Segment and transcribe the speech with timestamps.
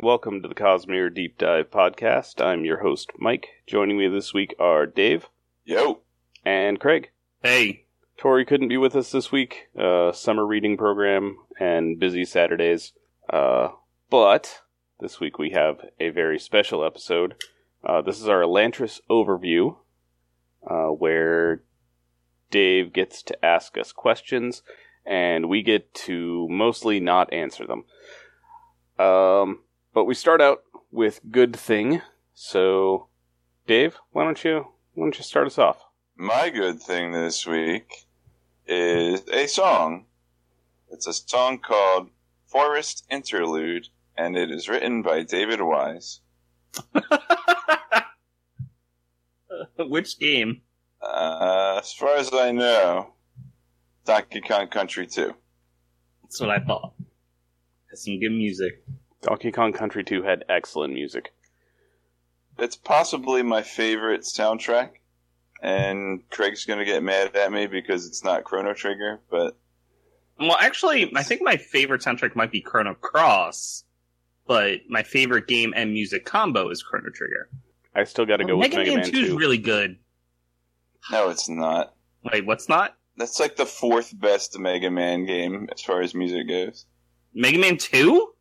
[0.00, 2.40] Welcome to the Cosmere Deep Dive Podcast.
[2.40, 3.48] I'm your host, Mike.
[3.66, 5.26] Joining me this week are Dave
[5.64, 6.02] Yo.
[6.44, 7.10] and Craig.
[7.42, 9.68] Hey, Tori couldn't be with us this week.
[9.76, 12.92] Uh, summer reading program and busy Saturdays.
[13.28, 13.70] Uh,
[14.08, 14.60] but
[15.00, 17.34] this week we have a very special episode.
[17.84, 19.78] Uh, this is our Elantris overview,
[20.64, 21.62] uh, where
[22.52, 24.62] Dave gets to ask us questions,
[25.04, 27.84] and we get to mostly not answer them.
[29.04, 29.60] Um,
[29.98, 30.62] but we start out
[30.92, 32.00] with good thing.
[32.32, 33.08] So,
[33.66, 35.84] Dave, why don't you why don't you start us off?
[36.16, 38.06] My good thing this week
[38.64, 40.04] is a song.
[40.92, 42.10] It's a song called
[42.46, 46.20] Forest Interlude, and it is written by David Wise.
[49.78, 50.60] which game?
[51.02, 53.14] Uh, as far as I know,
[54.04, 55.34] Donkey Kong Country 2.
[56.22, 56.92] That's what I thought.
[57.90, 58.84] Has some good music.
[59.22, 61.32] Donkey Kong Country 2 had excellent music.
[62.58, 64.90] It's possibly my favorite soundtrack,
[65.62, 69.56] and Craig's gonna get mad at me because it's not Chrono Trigger, but
[70.38, 73.84] Well, actually, I think my favorite soundtrack might be Chrono Cross,
[74.46, 77.48] but my favorite game and music combo is Chrono Trigger.
[77.94, 79.38] I still got to go oh, with Mega Mega Man Man 2 is 2.
[79.38, 79.98] really good.
[81.10, 81.94] no, it's not.
[82.24, 82.96] Wait, what's not?
[83.16, 86.86] That's like the fourth best Mega Man game as far as music goes.
[87.34, 88.32] Mega Man 2?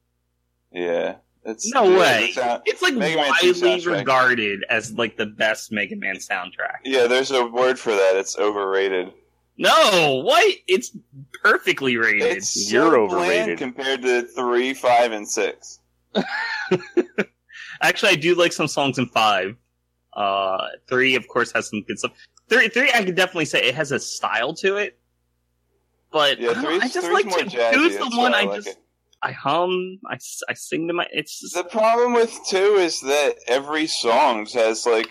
[0.71, 1.15] Yeah.
[1.45, 2.31] It's No yeah, way.
[2.31, 6.79] sound- It's like Mega widely regarded as like the best Mega Man soundtrack.
[6.83, 8.15] Yeah, there's a word for that.
[8.17, 9.13] It's overrated.
[9.57, 10.55] No, what?
[10.67, 10.95] It's
[11.41, 12.37] perfectly rated.
[12.37, 13.57] It's You're so overrated.
[13.57, 15.79] compared to three, five, and six.
[17.81, 19.55] Actually, I do like some songs in five.
[20.13, 22.11] Uh, three, of course, has some good stuff.
[22.49, 24.97] Three, three, I could definitely say it has a style to it.
[26.11, 27.45] But Yeah, I, don't know, three's, I just like two.
[27.57, 27.73] jazzy.
[27.73, 28.77] Two's the one I, like just it.
[29.21, 30.17] I hum, I,
[30.49, 31.07] I sing to my.
[31.11, 35.09] It's just, The problem with two is that every song has like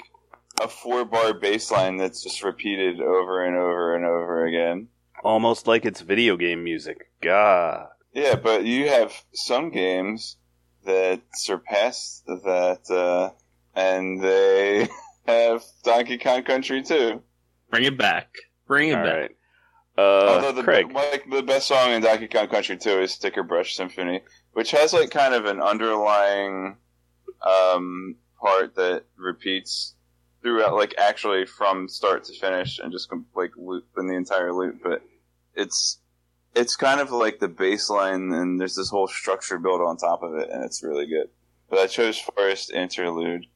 [0.62, 4.88] a four bar bass line that's just repeated over and over and over again.
[5.24, 7.10] Almost like it's video game music.
[7.20, 7.88] God.
[8.12, 10.36] Yeah, but you have some games
[10.84, 13.30] that surpass that, uh,
[13.74, 14.88] and they
[15.26, 17.22] have Donkey Kong Country too.
[17.70, 18.28] bring it back,
[18.66, 19.16] bring it All back.
[19.16, 19.35] right.
[19.98, 20.92] Uh, Although the Craig.
[20.92, 24.20] like the best song in Donkey Kong Country 2 is Stickerbush Symphony,
[24.52, 26.76] which has like kind of an underlying
[27.40, 29.94] um, part that repeats
[30.42, 34.80] throughout, like actually from start to finish, and just like loop in the entire loop.
[34.82, 35.02] But
[35.54, 35.98] it's
[36.54, 40.34] it's kind of like the baseline, and there's this whole structure built on top of
[40.34, 41.30] it, and it's really good.
[41.70, 43.46] But I chose Forest Interlude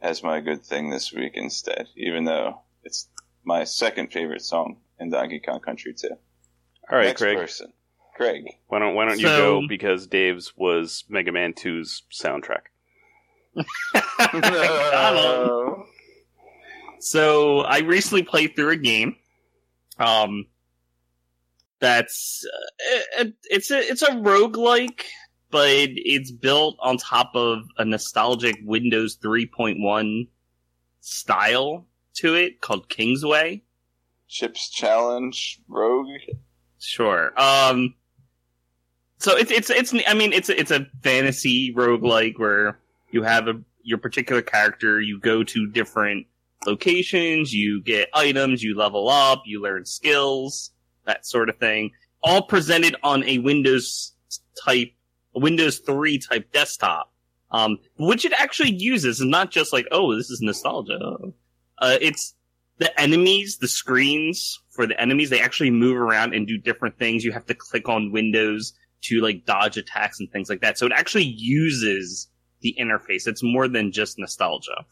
[0.00, 3.08] as my good thing this week instead, even though it's
[3.44, 6.08] my second favorite song in Donkey Kong Country 2.
[6.10, 7.36] All right, Next Craig.
[7.38, 7.72] person.
[8.16, 8.44] Craig.
[8.66, 12.62] Why don't Why don't you So- go because Dave's was Mega Man 2's soundtrack.
[14.32, 15.16] Got
[15.76, 15.84] him.
[17.00, 19.16] So I recently played through a game.
[19.98, 20.46] Um,
[21.80, 25.02] that's uh, it, it's a it's a roguelike,
[25.50, 30.28] but it's built on top of a nostalgic Windows 3.1
[31.00, 33.62] style to it called Kingsway.
[34.28, 36.20] Chips Challenge Rogue.
[36.78, 37.32] Sure.
[37.40, 37.94] Um.
[39.18, 42.78] So it's it's it's I mean it's it's a fantasy roguelike where
[43.10, 46.26] you have a your particular character, you go to different
[46.66, 50.70] locations, you get items, you level up, you learn skills,
[51.06, 51.90] that sort of thing.
[52.22, 54.12] All presented on a Windows
[54.64, 54.92] type
[55.34, 57.12] Windows 3 type desktop.
[57.50, 61.16] Um which it actually uses and not just like, oh, this is nostalgia.
[61.78, 62.34] Uh it's
[62.78, 67.24] the enemies, the screens for the enemies, they actually move around and do different things.
[67.24, 68.72] You have to click on windows
[69.02, 70.78] to like dodge attacks and things like that.
[70.78, 72.28] So it actually uses
[72.60, 73.26] the interface.
[73.26, 74.84] It's more than just nostalgia.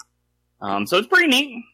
[0.60, 1.64] Um, so it's pretty neat.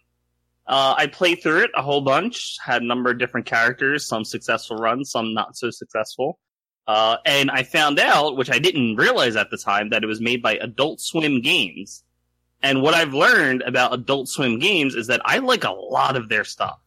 [0.66, 4.24] Uh, I played through it a whole bunch, had a number of different characters, some
[4.24, 6.38] successful runs, some not so successful.
[6.86, 10.20] Uh, and I found out, which I didn't realize at the time, that it was
[10.20, 12.04] made by Adult Swim Games.
[12.62, 16.29] And what I've learned about Adult Swim games is that I like a lot of
[16.29, 16.79] their stuff.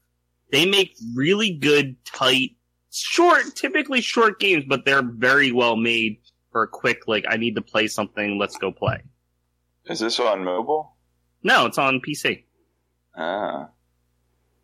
[0.52, 2.52] They make really good, tight,
[2.92, 6.20] short, typically short games, but they're very well made
[6.52, 9.02] for a quick, like, I need to play something, let's go play.
[9.88, 10.96] Is this on mobile?
[11.44, 12.44] No, it's on PC.
[13.18, 13.68] Ah.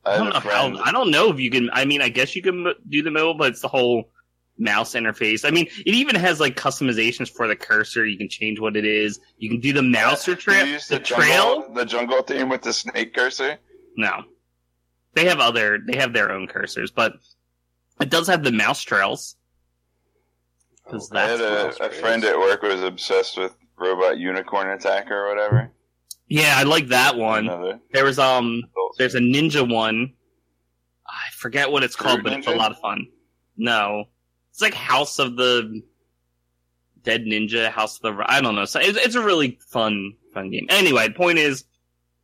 [0.06, 2.36] I I don't know how, I don't know if you can, I mean, I guess
[2.36, 4.10] you can do the mobile, but it's the whole
[4.58, 5.44] mouse interface.
[5.46, 8.06] I mean, it even has like customizations for the cursor.
[8.06, 9.20] You can change what it is.
[9.38, 10.66] You can do the mouse or trail.
[10.66, 11.26] you use The, jungle,
[11.64, 11.74] trail?
[11.74, 13.58] the jungle theme with the snake cursor.
[13.98, 14.24] No.
[15.14, 17.14] They have other, they have their own cursors, but
[18.00, 19.36] it does have the mouse trails.
[20.90, 21.42] 'Cause I that's
[21.80, 25.72] had a, a friend at work was obsessed with robot unicorn attacker or whatever.
[26.28, 27.46] Yeah, I like that one.
[27.48, 28.64] Another There was um,
[28.98, 30.14] there's a ninja one.
[31.08, 33.08] I forget what it's called, Fruit but it's a lot of fun.
[33.58, 34.06] No,
[34.52, 35.82] it's like House of the
[37.04, 38.66] Dead Ninja, House of the I don't know.
[38.66, 40.68] So it's, it's a really fun fun game.
[40.70, 41.64] Anyway, the point is,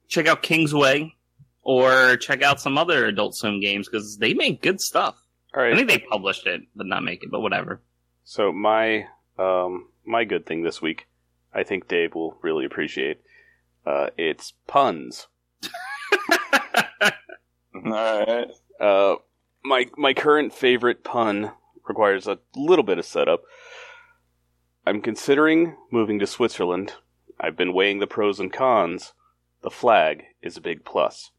[0.07, 1.13] check out Kingsway
[1.61, 5.15] or check out some other Adult Swim games because they make good stuff.
[5.55, 5.73] All right.
[5.73, 7.81] I think they published it, but not make it, but whatever.
[8.23, 9.07] So my
[9.37, 11.07] um my good thing this week,
[11.53, 13.21] I think Dave will really appreciate.
[13.85, 15.27] Uh, it's puns.
[17.01, 18.47] All right.
[18.79, 19.15] Uh,
[19.63, 21.51] my my current favorite pun
[21.89, 23.43] requires a little bit of setup.
[24.85, 26.93] I'm considering moving to Switzerland.
[27.39, 29.13] I've been weighing the pros and cons.
[29.61, 31.31] The flag is a big plus.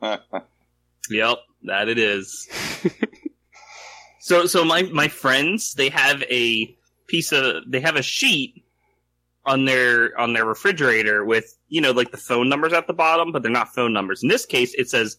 [1.10, 2.48] Yep, that it is.
[4.20, 6.76] so so my my friends, they have a
[7.06, 8.64] piece of they have a sheet
[9.44, 13.32] on their on their refrigerator with, you know, like the phone numbers at the bottom,
[13.32, 14.22] but they're not phone numbers.
[14.22, 15.18] In this case, it says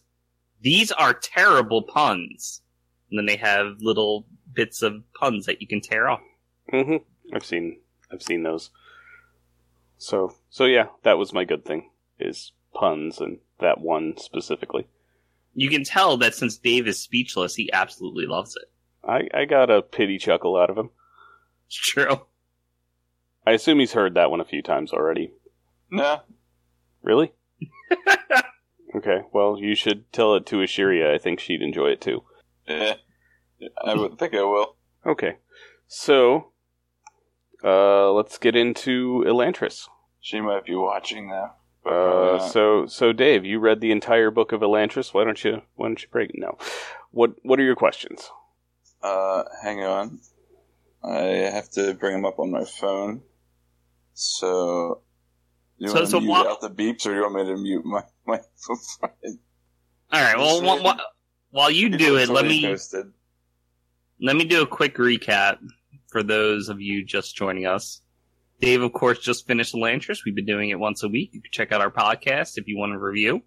[0.60, 2.60] these are terrible puns.
[3.10, 6.20] And then they have little bits of puns that you can tear off.
[6.70, 6.96] hmm
[7.32, 7.80] I've seen
[8.12, 8.70] I've seen those.
[9.96, 14.86] So so yeah, that was my good thing is puns and that one specifically.
[15.54, 18.70] You can tell that since Dave is speechless, he absolutely loves it.
[19.06, 20.90] I I got a pity chuckle out of him.
[21.66, 22.22] It's true.
[23.46, 25.32] I assume he's heard that one a few times already.
[25.90, 26.20] no.
[27.02, 27.32] Really?
[28.96, 31.14] okay, well you should tell it to Ashiria.
[31.14, 32.22] I think she'd enjoy it too.
[32.68, 32.94] Yeah.
[33.84, 34.76] I would think I will.
[35.06, 35.36] Okay,
[35.86, 36.52] so
[37.64, 39.88] uh, let's get into Elantris.
[40.20, 41.54] She might be watching now.
[41.82, 45.14] but probably Uh, so so Dave, you read the entire book of Elantris.
[45.14, 46.32] Why don't you why don't you break?
[46.34, 46.56] No.
[47.10, 48.30] What what are your questions?
[49.02, 50.20] Uh, hang on.
[51.02, 51.20] I
[51.54, 53.22] have to bring them up on my phone.
[54.14, 55.02] So,
[55.78, 57.56] you So- want to so mute what- out the beeps, or you want me to
[57.56, 58.40] mute my my?
[58.56, 58.78] Phone?
[60.12, 60.36] All right.
[60.36, 61.00] Well, wh- wh-
[61.50, 63.06] while you do it, let me Posted.
[64.20, 65.58] let me do a quick recap
[66.08, 68.00] for those of you just joining us.
[68.60, 70.24] Dave, of course, just finished the Elantris.
[70.24, 71.30] We've been doing it once a week.
[71.32, 73.42] You can check out our podcast if you want to review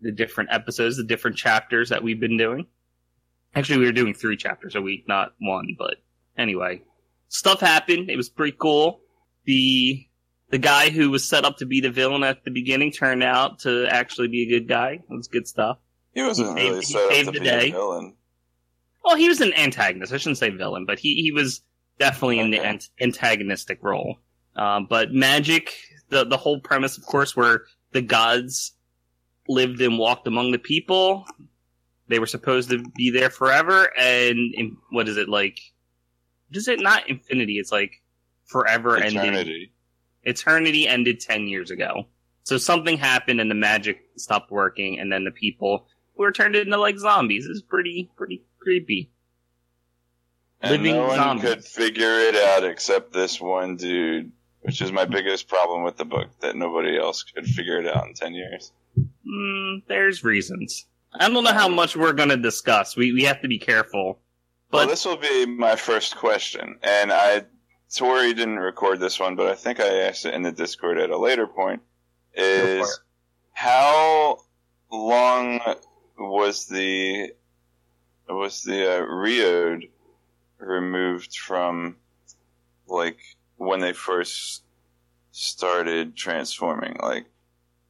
[0.00, 2.66] the different episodes, the different chapters that we've been doing.
[3.54, 5.96] Actually, we were doing three chapters a week, not one, but
[6.36, 6.82] anyway.
[7.28, 8.10] Stuff happened.
[8.10, 9.00] It was pretty cool.
[9.44, 10.06] The
[10.50, 13.60] the guy who was set up to be the villain at the beginning turned out
[13.60, 14.92] to actually be a good guy.
[14.92, 15.78] It was good stuff.
[16.16, 17.68] He wasn't He really saved- he set up to the be day.
[17.68, 18.14] a villain.
[19.04, 20.12] Well, he was an antagonist.
[20.12, 21.60] I shouldn't say villain, but he, he was
[21.98, 22.68] definitely in the Okay.
[22.68, 24.16] ant- antagonistic role.
[24.56, 25.74] Um, but magic,
[26.08, 28.72] the the whole premise, of course, where the gods
[29.46, 31.26] lived and walked among the people.
[32.08, 35.60] They were supposed to be there forever, and in, what is it like?
[36.52, 37.58] Is it not infinity?
[37.58, 38.02] It's like
[38.46, 39.18] forever ending.
[39.18, 39.72] Eternity.
[40.22, 42.06] Eternity ended ten years ago.
[42.44, 46.76] So something happened, and the magic stopped working, and then the people were turned into
[46.76, 47.46] like zombies.
[47.46, 49.10] It's pretty pretty creepy.
[50.60, 51.44] And Living no one zombies.
[51.44, 54.32] could figure it out except this one dude,
[54.62, 58.06] which is my biggest problem with the book, that nobody else could figure it out
[58.06, 58.72] in 10 years.
[59.28, 60.86] Mm, there's reasons.
[61.12, 62.96] I don't know how much we're going to discuss.
[62.96, 64.18] We we have to be careful.
[64.72, 67.44] well, But this will be my first question, and I,
[67.94, 71.10] Tori didn't record this one, but I think I asked it in the Discord at
[71.10, 71.82] a later point,
[72.34, 73.00] is
[73.52, 74.38] how
[74.90, 75.60] long
[76.18, 77.32] was the,
[78.28, 79.88] was the uh, Reod
[80.58, 81.96] removed from,
[82.86, 83.18] like,
[83.56, 84.62] when they first
[85.32, 86.96] started transforming?
[87.00, 87.26] Like,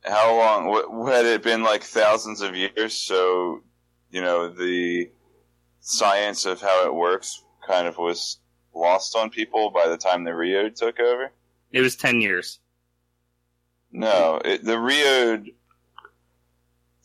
[0.06, 3.62] how long what, had it been like thousands of years so
[4.10, 5.10] you know the
[5.80, 8.38] science of how it works kind of was
[8.74, 11.32] lost on people by the time the Reod took over
[11.72, 12.60] it was ten years.
[13.90, 15.50] no it, the Reod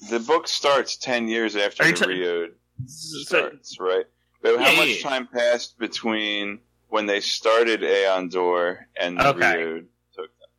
[0.10, 2.50] the book starts 10 years after the ta- Reod
[2.86, 4.05] starts right
[4.41, 5.10] but how Yeah, yeah, much yeah.
[5.10, 9.39] time passed between when they started AonDor and the Okay.
[9.39, 10.50] Reod took them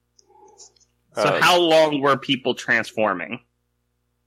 [1.15, 3.41] so Uh, how long were people transforming?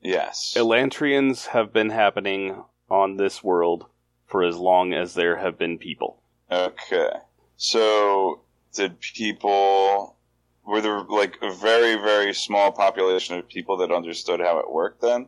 [0.01, 3.85] yes Elantrians have been happening on this world
[4.27, 6.21] for as long as there have been people.
[6.51, 7.09] Okay.
[7.57, 8.41] So,
[8.73, 10.17] did people.
[10.65, 15.01] Were there, like, a very, very small population of people that understood how it worked
[15.01, 15.27] then?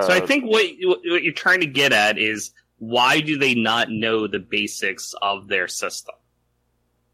[0.00, 0.64] so I Uh, think what
[1.04, 5.46] what you're trying to get at is why do they not know the basics of
[5.48, 6.16] their system?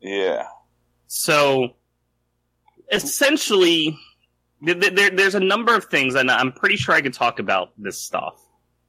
[0.00, 0.46] Yeah.
[1.08, 1.74] So
[2.90, 3.98] essentially,
[4.64, 7.38] th- th- there, there's a number of things, and I'm pretty sure I could talk
[7.38, 8.40] about this stuff.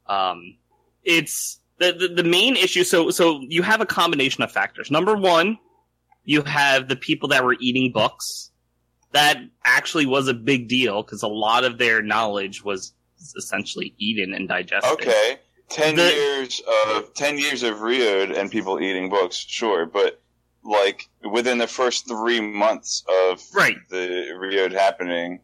[0.08, 0.58] Um,
[1.04, 2.84] it's the, the the main issue.
[2.84, 4.90] So so you have a combination of factors.
[4.92, 5.58] Number one,
[6.24, 8.52] you have the people that were eating books.
[9.14, 12.94] That actually was a big deal because a lot of their knowledge was
[13.36, 14.92] essentially eaten and digested.
[14.94, 15.38] Okay,
[15.70, 16.62] ten The- years
[16.96, 20.22] of ten years of Reod and people eating books, sure, but
[20.64, 23.78] like within the first three months of Right.
[23.90, 25.42] the Reod happening,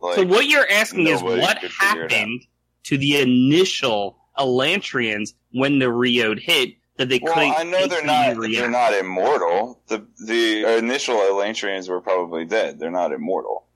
[0.00, 2.12] like so what you're asking is what could figure it out.
[2.12, 2.46] happened
[2.84, 8.04] to the initial Elantrians when the Reod hit that they Well, couldn't I know they're
[8.04, 8.36] not.
[8.36, 8.54] react?
[8.60, 9.80] They're not immortal.
[9.88, 12.78] The the initial Elantrians were probably dead.
[12.78, 13.66] They're not immortal.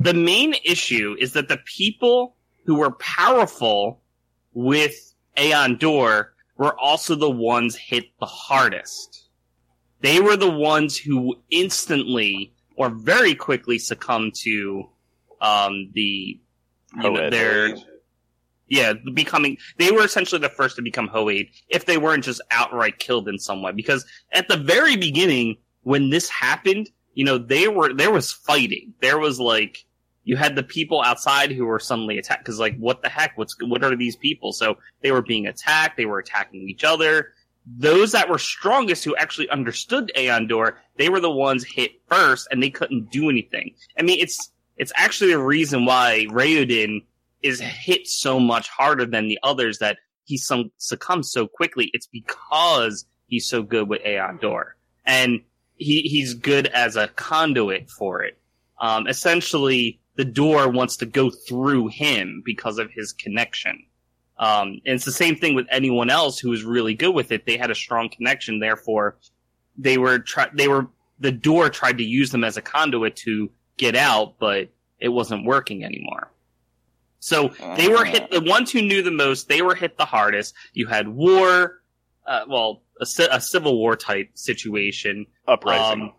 [0.00, 4.00] the main issue is that the people who were powerful
[4.54, 9.28] with AonDor were also the ones hit the hardest.
[10.00, 14.88] They were the ones who instantly or very quickly succumbed to
[15.40, 16.40] um, the
[16.96, 17.32] you know, Hoed.
[17.32, 17.76] their
[18.72, 19.58] yeah becoming.
[19.78, 23.38] They were essentially the first to become Hoed if they weren't just outright killed in
[23.38, 23.72] some way.
[23.72, 28.94] Because at the very beginning, when this happened, you know, they were there was fighting.
[29.00, 29.84] There was like
[30.24, 33.36] you had the people outside who were suddenly attacked because like what the heck?
[33.36, 34.52] What's what are these people?
[34.52, 35.98] So they were being attacked.
[35.98, 37.34] They were attacking each other.
[37.66, 42.60] Those that were strongest who actually understood AonDor, they were the ones hit first, and
[42.60, 43.74] they couldn't do anything.
[43.98, 47.02] I mean, it's it's actually the reason why Raoden
[47.42, 51.90] is hit so much harder than the others that he some, succumbs so quickly.
[51.92, 54.72] It's because he's so good with AonDor,
[55.04, 55.40] and
[55.76, 58.38] he he's good as a conduit for it.
[58.80, 63.84] Um, essentially, the door wants to go through him because of his connection.
[64.38, 67.46] Um, and it's the same thing with anyone else who was really good with it.
[67.46, 69.16] They had a strong connection, therefore,
[69.76, 70.88] they were try- they were
[71.20, 74.68] the door tried to use them as a conduit to get out, but
[74.98, 76.31] it wasn't working anymore.
[77.24, 78.32] So they were hit.
[78.32, 80.54] The ones who knew the most, they were hit the hardest.
[80.72, 81.80] You had war,
[82.26, 86.02] uh, well, a, a civil war type situation, Uprising.
[86.02, 86.12] um,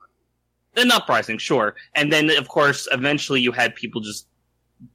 [0.77, 1.75] an uprising, sure.
[1.93, 4.27] And then, of course, eventually you had people just,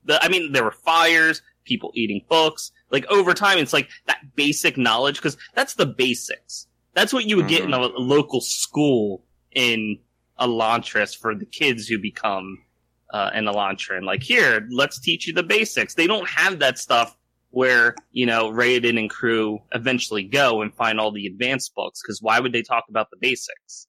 [0.07, 2.73] the, I mean, there were fires, people eating books.
[2.91, 6.69] Like over time, it's like that basic knowledge, because that's the basics.
[6.95, 9.99] That's what you would get in a, a local school in
[10.41, 12.65] Elantris for the kids who become
[13.13, 14.03] uh, an Elantrian.
[14.03, 15.95] Like, here, let's teach you the basics.
[15.95, 17.17] They don't have that stuff
[17.51, 22.21] where, you know, Raoden and crew eventually go and find all the advanced books, because
[22.21, 23.87] why would they talk about the basics?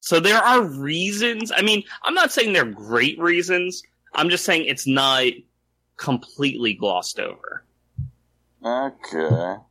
[0.00, 1.52] So there are reasons.
[1.54, 3.84] I mean, I'm not saying they're great reasons.
[4.14, 5.26] I'm just saying it's not
[5.96, 7.64] completely glossed over.
[8.64, 9.18] Okay.
[9.18, 9.62] All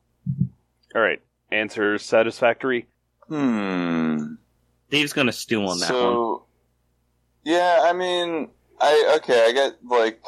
[0.95, 1.21] right.
[1.51, 2.87] Answer satisfactory.
[3.27, 4.35] Hmm.
[4.89, 6.39] Dave's gonna stew on that so, one.
[7.43, 8.49] yeah, I mean,
[8.81, 10.23] I okay, I get like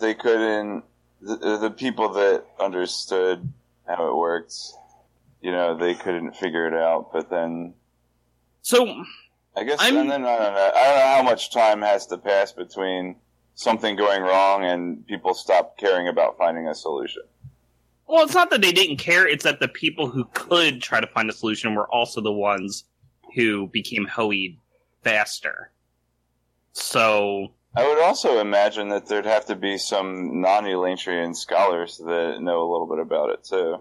[0.00, 0.84] they couldn't
[1.20, 3.52] the, the people that understood
[3.86, 4.54] how it worked,
[5.40, 7.12] you know, they couldn't figure it out.
[7.12, 7.74] But then
[8.62, 9.04] So
[9.56, 12.06] I guess, I'm- and then I don't know, I don't know how much time has
[12.08, 13.16] to pass between
[13.54, 17.22] something going wrong and people stop caring about finding a solution.
[18.06, 21.06] Well, it's not that they didn't care, it's that the people who could try to
[21.06, 22.84] find a solution were also the ones
[23.34, 24.56] who became Hoed
[25.02, 25.70] faster.
[26.72, 32.62] So, I would also imagine that there'd have to be some non-Elantrian scholars that know
[32.62, 33.78] a little bit about it too.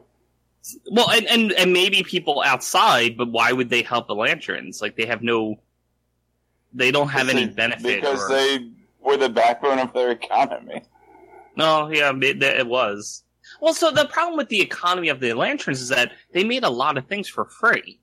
[0.92, 4.82] well, and, and, and maybe people outside, but why would they help the Lanterns?
[4.82, 5.56] Like, they have no,
[6.74, 8.02] they don't have any They- benefit.
[8.02, 8.70] because or- they
[9.02, 10.84] were the backbone of their economy.
[11.58, 13.24] No, yeah, it, it was.
[13.60, 16.70] Well, so the problem with the economy of the Lanterns is that they made a
[16.70, 18.00] lot of things for free.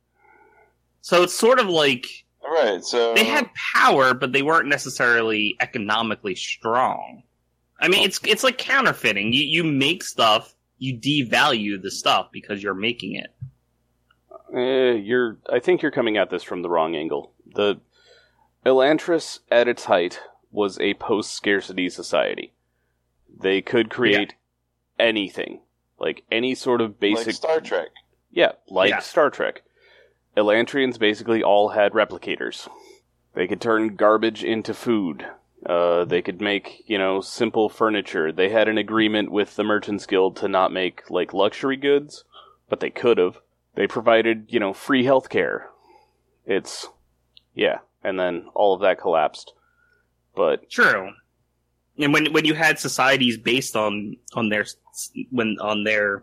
[1.00, 2.82] So it's sort of like Right.
[2.82, 7.22] So they had power, but they weren't necessarily economically strong.
[7.80, 9.32] I mean, it's it's like counterfeiting.
[9.32, 13.34] You you make stuff, you devalue the stuff because you're making it.
[14.54, 15.36] Eh, you're.
[15.52, 17.32] I think you're coming at this from the wrong angle.
[17.54, 17.80] The
[18.64, 22.52] Elantris, at its height, was a post-scarcity society.
[23.40, 24.34] They could create
[24.98, 25.60] anything,
[25.98, 27.26] like any sort of basic.
[27.26, 27.88] like Star Trek.
[28.30, 29.00] yeah, like Yeah.
[29.00, 29.62] Star Trek.
[30.38, 32.68] Elantrians basically all had replicators.
[33.34, 35.26] They could turn garbage into food.
[35.66, 38.30] Uh, they could make, you know, simple furniture.
[38.30, 42.24] They had an agreement with the Merchants Guild to not make, like, luxury goods,
[42.68, 43.40] but they could have.
[43.74, 45.64] They provided, you know, free healthcare.
[46.46, 46.86] It's,
[47.54, 49.52] yeah, and then all of that collapsed.
[50.36, 51.10] But, True.
[51.98, 54.66] And when when you had societies based on on their
[55.30, 56.22] when on their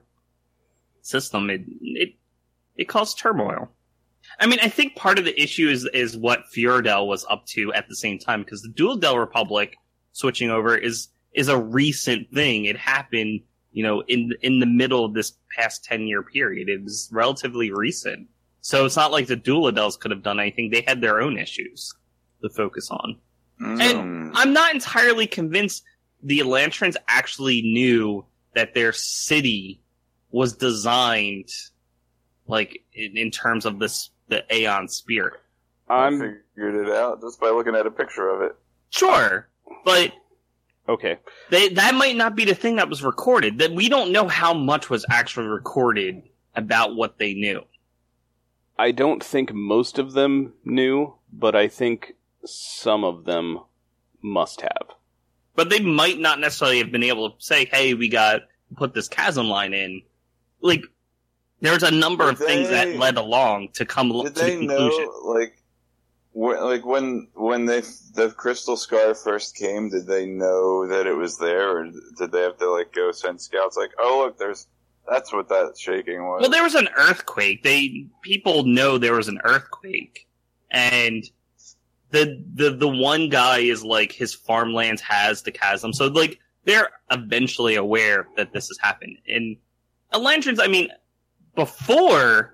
[1.01, 2.15] system, it it
[2.77, 3.69] it caused turmoil.
[4.39, 7.73] I mean, I think part of the issue is is what Fjordell was up to
[7.73, 9.77] at the same time because the Duladel Republic
[10.11, 12.65] switching over is is a recent thing.
[12.65, 16.69] It happened, you know, in in the middle of this past ten year period.
[16.69, 18.27] It was relatively recent.
[18.61, 20.71] So it's not like the Duladels could have done anything.
[20.71, 21.93] They had their own issues
[22.41, 23.17] to focus on.
[23.61, 24.31] Mm.
[24.33, 25.83] I'm not entirely convinced
[26.23, 28.25] the Elantrians actually knew
[28.55, 29.81] that their city
[30.31, 31.49] was designed
[32.47, 35.41] like in, in terms of this the Aon spirit.
[35.87, 38.55] I I'm figured it out just by looking at a picture of it.
[38.89, 39.47] Sure,
[39.83, 40.11] but
[40.89, 41.17] okay.
[41.49, 43.59] they that might not be the thing that was recorded.
[43.59, 46.23] That we don't know how much was actually recorded
[46.55, 47.61] about what they knew.
[48.77, 53.59] I don't think most of them knew, but I think some of them
[54.21, 54.87] must have.
[55.55, 58.41] But they might not necessarily have been able to say, "Hey, we got
[58.75, 60.01] put this chasm line in."
[60.61, 60.83] Like,
[61.61, 64.67] there's a number Did of things they- that led along to come to the conclusion.
[64.67, 65.57] know, like,
[66.33, 67.81] wh- like when when they
[68.13, 69.89] the crystal scar first came?
[69.89, 73.41] Did they know that it was there, or did they have to like go send
[73.41, 73.77] scouts?
[73.77, 74.67] Like, oh look, there's
[75.09, 76.41] that's what that shaking was.
[76.41, 77.63] Well, there was an earthquake.
[77.63, 80.27] They people know there was an earthquake,
[80.71, 81.23] and
[82.11, 86.89] the the the one guy is like his farmlands has the chasm, so like they're
[87.11, 89.17] eventually aware that this has happened.
[89.27, 89.57] And
[90.13, 90.89] Elantrians, I mean,
[91.55, 92.53] before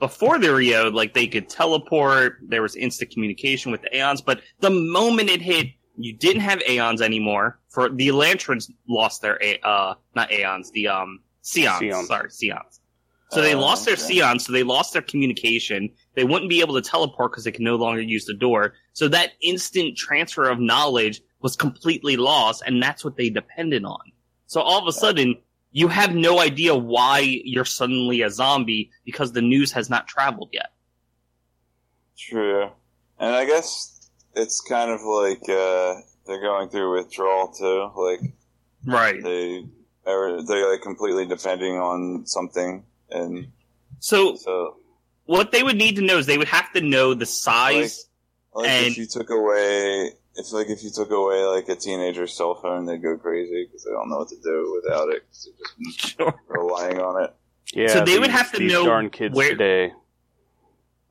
[0.00, 4.42] before the Reod, like they could teleport, there was instant communication with the Aons, but
[4.60, 5.66] the moment it hit,
[5.96, 7.58] you didn't have Aons anymore.
[7.68, 11.80] For the Elantrians lost their A- uh not Aons, the um Seons.
[11.80, 12.06] Seons.
[12.06, 12.80] Sorry, Seons.
[13.30, 14.20] So they Oh, lost their okay.
[14.20, 15.90] Seons, so they lost their communication.
[16.14, 18.74] They wouldn't be able to teleport because they can no longer use the door.
[18.92, 24.00] So that instant transfer of knowledge was completely lost, and that's what they depended on.
[24.46, 25.36] So all of a sudden,
[25.70, 30.48] you have no idea why you're suddenly a zombie because the news has not traveled
[30.52, 30.72] yet.
[32.16, 32.70] True,
[33.18, 35.94] and I guess it's kind of like uh,
[36.26, 37.90] they're going through withdrawal too.
[37.96, 38.32] Like
[38.84, 39.22] Right.
[39.22, 39.64] they
[40.06, 43.48] are they're like completely depending on something, and
[44.00, 44.76] So so
[45.26, 48.06] what they would need to know is they would have to know the size.
[48.54, 50.12] like And- if you took away.
[50.40, 53.84] If like if you took away like a teenager's cell phone, they'd go crazy because
[53.84, 55.24] they don't know what to do without it.
[55.26, 56.34] 'cause they're just Sure.
[56.48, 57.34] relying on it.
[57.74, 59.92] Yeah, So they would have to know darn kids where- today.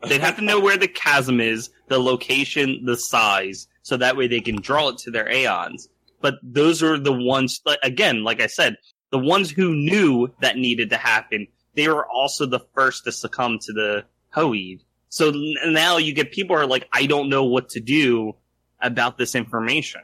[0.08, 4.28] They'd have to know where the chasm is, the location, the size, so that way
[4.28, 5.90] they can draw it to their Aons.
[6.22, 8.78] But those are the ones, again, like I said,
[9.12, 13.58] the ones who knew that needed to happen, they were also the first to succumb
[13.60, 14.84] to the Hoed.
[15.10, 15.32] So
[15.66, 18.36] now you get people are like, I don't know what to do
[18.82, 20.02] about this information.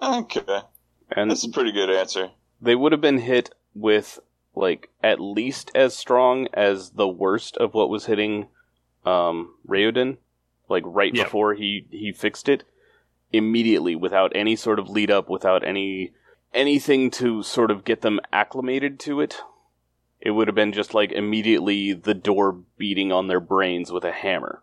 [0.00, 0.60] Okay,
[1.10, 2.30] And that's a pretty good answer.
[2.60, 4.20] they would have been hit with
[4.54, 8.46] like at least as strong as the worst of what was hitting
[9.04, 10.18] um Raoden,
[10.68, 11.24] like right Yeah.
[11.24, 12.64] before he he fixed it
[13.32, 16.12] immediately without any sort of lead up, without any
[16.54, 19.42] anything to sort of get them acclimated to it.
[20.20, 24.12] It would have been just like immediately the door beating on their brains with a
[24.12, 24.62] hammer.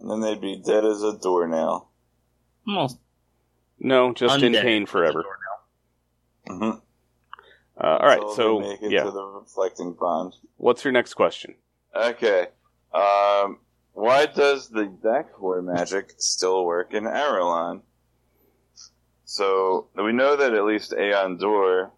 [0.00, 1.88] And then they'd be dead as a doornail.
[2.66, 2.98] Almost
[3.78, 5.24] No, just in pain forever.
[6.48, 6.78] Mm-hmm.
[7.76, 10.34] Uh, all right, Until so make it yeah, to the reflecting pond.
[10.58, 11.54] what's your next question?
[11.94, 12.46] Okay.
[12.92, 13.58] Um,
[13.92, 17.82] why does the Dakhor magic still work in Arelon?
[19.24, 21.90] So we know that at least AonDor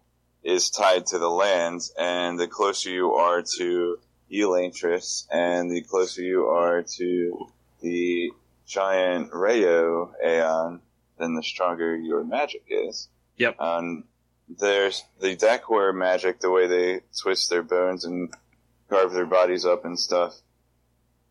[0.43, 3.97] is tied to the lands, and the closer you are to
[4.31, 7.47] Elantris, and the closer you are to
[7.81, 8.31] the
[8.65, 10.81] giant Rayo Aeon,
[11.17, 13.07] then the stronger your magic is.
[13.37, 13.59] Yep.
[13.59, 14.03] Um,
[14.49, 18.33] there's the Dakhor magic, the way they twist their bones and
[18.89, 20.35] carve their bodies up and stuff,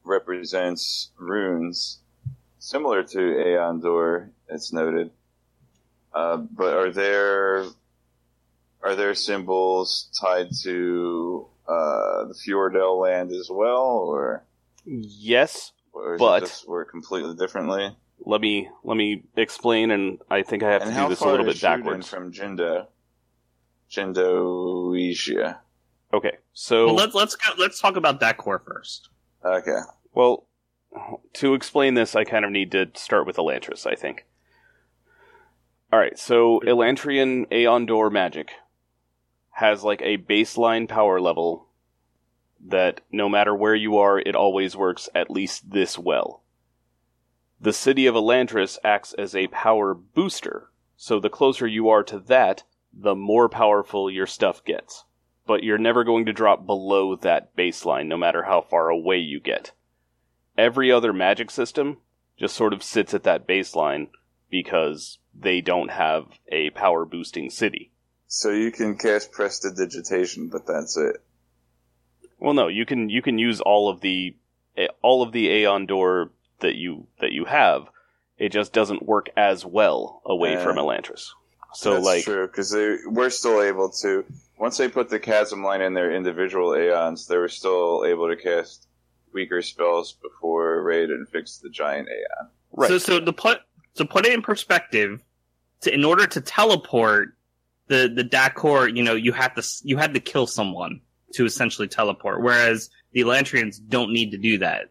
[0.04, 2.00] represents runes
[2.58, 4.30] similar to AonDor.
[4.48, 5.10] It's noted,
[6.14, 7.64] uh, but are there
[8.82, 14.44] are there symbols tied to uh, the Fjordell land as well, or,
[14.84, 14.92] Yes,
[15.40, 15.75] or does
[16.18, 17.96] But- it just work completely differently?
[18.24, 21.24] let me let me explain, and I think I have and to do this a
[21.24, 22.08] far little is bit Shuden backwards.
[22.08, 22.86] from Jindo?
[23.90, 25.58] Jindoisia.
[26.12, 29.08] Okay, so Well, let's let's go, let's talk about Dakhor first.
[29.44, 29.78] Okay.
[30.14, 30.46] Well,
[31.34, 34.24] to explain this, I kind of need to start with Elantris, I think.
[35.92, 38.50] Alright, so Elantrian AonDor magic
[39.50, 41.65] has like a baseline power level
[42.64, 46.42] that no matter where you are, it always works at least this well.
[47.60, 52.18] The city of Elantris acts as a power booster, so the closer you are to
[52.18, 55.04] that, the more powerful your stuff gets.
[55.46, 59.40] But you're never going to drop below that baseline, no matter how far away you
[59.40, 59.72] get
[60.56, 61.98] every other magic system
[62.36, 64.08] just sort of sits at that baseline
[64.50, 67.90] because they don't have a power boosting city.
[68.26, 71.16] So you can cast prestidigitation, but that's it.
[72.38, 74.36] Well, no, you can you can use all of the
[75.02, 77.88] all of the AonDor that you that you have.
[78.38, 80.62] It just doesn't work as well away Yeah.
[80.62, 81.28] from Elantris.
[81.72, 82.72] So That's like true because
[83.06, 84.24] we're still able to.
[84.58, 88.36] Once they put the chasm line in their individual Aons, they were still able to
[88.36, 88.86] cast
[89.34, 92.48] weaker spells before Raoden fixed the giant Aon.
[92.72, 92.88] right.
[92.88, 93.60] So, so to put
[93.96, 95.22] to put it in perspective,
[95.82, 97.30] to, in order to teleport
[97.88, 101.00] the the Dakhor, you know, you had to you had to kill someone
[101.36, 104.90] to essentially teleport, whereas the Elantrians don't need to do that.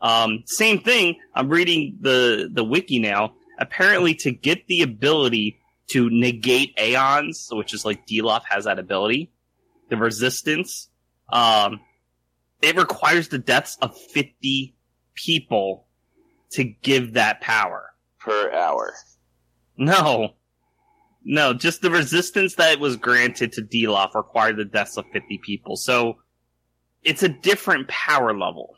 [0.00, 1.16] Um, same thing.
[1.34, 3.34] I'm reading the the wiki now.
[3.58, 5.58] Apparently, to get the ability
[5.88, 9.30] to negate Aons, which is like Dilaf has that ability,
[9.88, 10.88] the resistance,
[11.32, 11.80] um,
[12.60, 14.74] it requires the deaths of 50
[15.14, 15.86] people
[16.50, 17.90] to give that power.
[18.18, 18.92] per hour.
[19.76, 20.34] No.
[21.28, 25.74] No, just the resistance that was granted to Dilaf required the deaths of 50 people.
[25.76, 26.18] So
[27.02, 28.76] it's a different power level.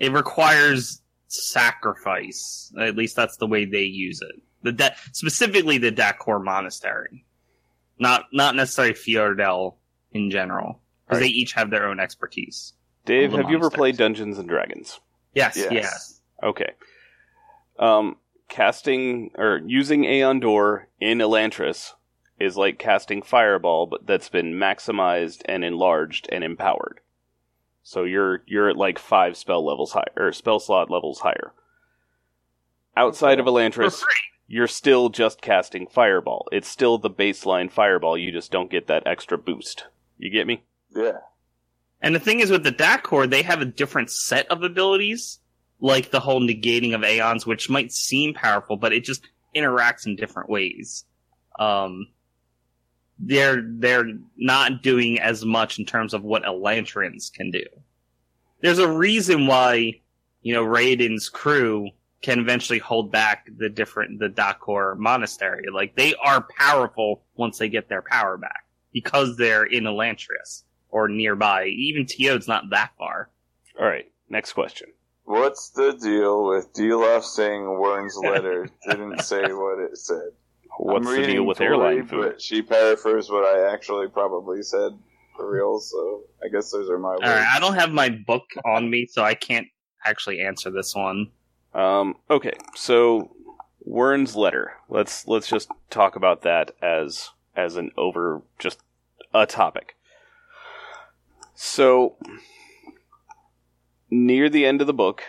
[0.00, 2.72] It requires sacrifice.
[2.80, 4.42] At least that's the way they use it.
[4.62, 7.24] The da- specifically the Dakhor Monastery.
[7.98, 9.76] Not not necessarily Fjordell
[10.10, 10.80] in general.
[11.06, 12.72] Because they each have their own expertise.
[13.04, 14.98] Dave, have you ever played Dungeons and Dragons?
[15.34, 15.70] Yes, Yes.
[15.70, 16.20] yes.
[16.42, 16.72] Okay.
[17.78, 18.16] Um,
[18.54, 21.94] casting or using AonDor in Elantris
[22.38, 27.00] is like casting Fireball, but that's been maximized and enlarged and empowered.
[27.82, 31.52] So you're you're at like five spell levels higher or spell slot levels higher.
[32.96, 34.00] Outside of Elantris,
[34.46, 36.46] you're still just casting Fireball.
[36.52, 38.16] It's still the baseline Fireball.
[38.16, 39.86] You just don't get that extra boost.
[40.16, 40.62] You get me?
[40.94, 41.18] Yeah.
[42.00, 45.40] And the thing is with the Dakhor, they have a different set of abilities,
[45.80, 50.16] like the whole negating of Aons, which might seem powerful, but it just interacts in
[50.16, 51.04] different ways.
[51.58, 52.08] Um,
[53.18, 57.64] they're they're not doing as much in terms of what Elantrians can do.
[58.60, 60.00] There's a reason why,
[60.42, 61.90] you know, Raoden's crew
[62.22, 65.66] can eventually hold back the different the Dakhor monastery.
[65.72, 71.08] Like they are powerful once they get their power back because they're in Elantris or
[71.08, 71.66] nearby.
[71.66, 73.28] Even Teod's not that far.
[73.78, 74.10] All right.
[74.28, 74.88] Next question.
[75.24, 80.30] What's the deal with Dilaf saying Wyrn's letter didn't say what it said?
[80.78, 82.32] What's I'm the deal with fully, airline food?
[82.32, 84.92] But she paraphrased what I actually probably said
[85.36, 87.22] for real, so I guess those are my words.
[87.22, 89.66] All right, I don't have my book on me, so I can't
[90.04, 91.30] actually answer this one.
[91.72, 93.34] Um, okay, so
[93.80, 94.72] Wyrn's letter.
[94.88, 98.80] Let's let's just talk about that as as an over just
[99.32, 99.96] a topic.
[101.54, 102.16] So
[104.10, 105.22] near the end of the book,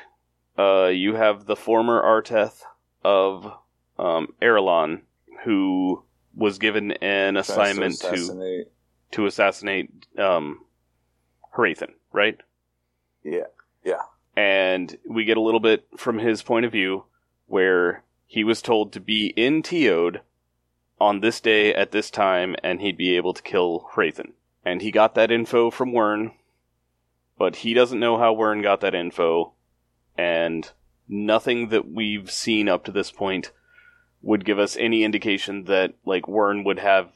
[0.58, 2.64] uh, you have the former Arteth
[3.04, 3.52] of
[3.98, 5.02] um, Arelon
[5.44, 6.04] who
[6.36, 8.68] was given an assignment to assassinate.
[9.12, 10.62] to assassinate um,
[11.56, 12.40] Hrathen, right?
[13.24, 13.46] Yeah.
[13.84, 14.02] Yeah.
[14.36, 17.06] And we get a little bit from his point of view
[17.48, 20.20] where he was told to be in Teod
[21.00, 24.32] on this day at this time and he'd be able to kill Hrathen.
[24.66, 26.32] And he got that info from Wyrn,
[27.38, 29.54] but he doesn't know how Wyrn got that info,
[30.18, 30.70] and
[31.08, 33.52] nothing that we've seen up to this point
[34.22, 37.12] would give us any indication that like Wyrn would have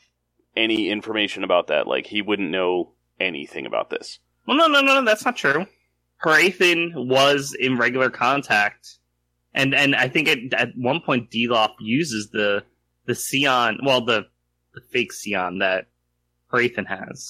[0.56, 1.88] any information about that.
[1.88, 4.20] Like he wouldn't know anything about this.
[4.48, 5.66] Well, no, no, no, no that's not true.
[6.24, 8.98] Hrathen was in regular contact,
[9.54, 12.64] and and I think at, at one point Dilaf uses the
[13.06, 14.26] the Seon, well, the
[14.74, 15.88] the fake Seon that
[16.52, 17.30] Hrathen has.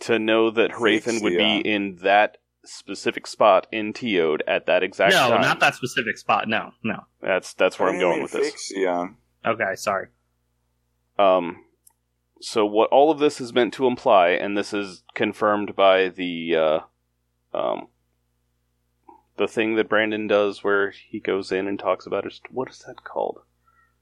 [0.00, 5.12] To know that Hrathen would be in that specific spot in Teod at that exact
[5.12, 5.40] no, time.
[5.40, 6.48] not that specific spot.
[6.48, 7.04] No, no.
[7.20, 8.72] That's that's where I'm going with this.
[8.72, 9.14] Seon.
[9.46, 10.08] Okay, sorry.
[11.18, 11.64] Um,
[12.40, 16.56] so what all of this is meant to imply, and this is confirmed by the
[16.56, 16.80] uh,
[17.56, 17.88] um,
[19.36, 22.40] the thing that Brandon does, where he goes in and talks about it.
[22.50, 23.40] What is that called?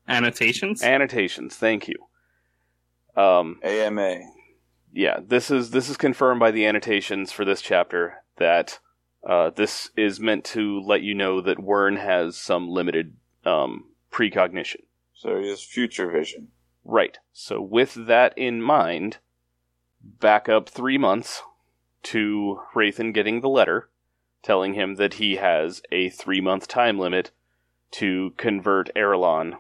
[0.08, 0.82] Annotations.
[0.82, 1.56] Annotations.
[1.56, 1.94] Thank you.
[3.16, 4.20] Um, AMA.
[4.92, 8.78] Yeah, this is this is confirmed by the annotations for this chapter that
[9.26, 14.82] uh, this is meant to let you know that Wyrn has some limited um, precognition.
[15.14, 16.48] So he has future vision.
[16.84, 17.18] Right.
[17.32, 19.18] So with that in mind,
[20.02, 21.42] back up three months
[22.04, 23.88] to Hrathen getting the letter
[24.42, 27.30] telling him that he has a three month time limit
[27.92, 29.56] to convert Arelon.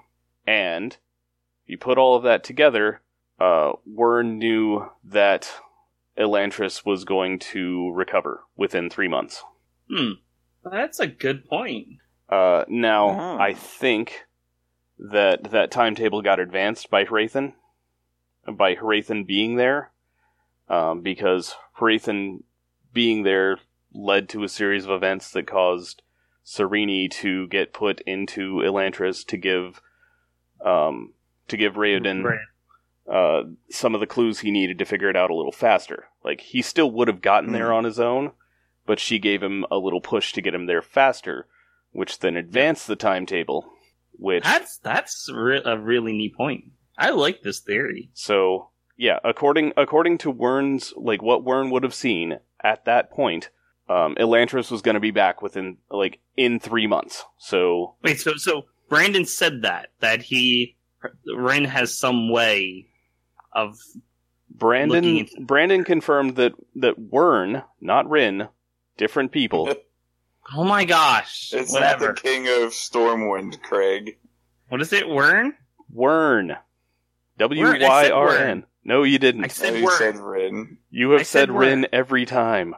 [0.46, 0.96] And
[1.66, 3.00] you put all of that together,
[3.42, 5.50] uh, Wyrn knew that
[6.16, 9.42] Elantris was going to recover within three months.
[9.90, 10.12] Hmm.
[10.64, 11.88] That's a good point.
[12.28, 13.38] Uh, now, Oh.
[13.38, 14.26] I think
[14.98, 17.54] that that timetable got advanced by Hrathen,
[18.46, 19.90] by Hrathen being there,
[20.68, 22.44] um, because Hrathen
[22.92, 23.58] being there
[23.92, 26.02] led to a series of events that caused
[26.44, 29.80] Sarene to get put into Elantris to give
[30.64, 31.14] um,
[31.48, 32.38] to give Raoden Right.
[33.10, 36.06] Uh, some of the clues he needed to figure it out a little faster.
[36.24, 38.32] Like he still would have gotten there on his own,
[38.86, 41.46] but she gave him a little push to get him there faster,
[41.90, 43.72] which then advanced the timetable.
[44.12, 46.64] Which That's that's re- a really neat point.
[46.96, 48.10] I like this theory.
[48.14, 53.50] so yeah, according according to Wyrn's like what Wern would have seen at that point,
[53.88, 57.24] um, Elantris was going to be back within like in three months.
[57.38, 60.76] So Wait, so so Brandon said that that he
[61.34, 62.86] Ren has some way
[63.52, 63.78] of
[64.50, 68.48] Brandon Looking Brandon confirmed that that Wyrn, not Rin,
[68.96, 69.72] different people.
[70.56, 72.06] oh my gosh, It's whatever.
[72.08, 74.18] not the king of Stormwind, Craig.
[74.68, 75.52] What is it, Wyrn?
[75.94, 76.56] Wyrn.
[77.38, 78.40] W Wyrn, I Y said R Wyrn.
[78.50, 78.64] N.
[78.84, 79.44] No, you didn't.
[79.44, 79.98] I said Oh, you Wyrn.
[79.98, 80.78] said Rin.
[80.90, 82.74] You have I said said Rin every time.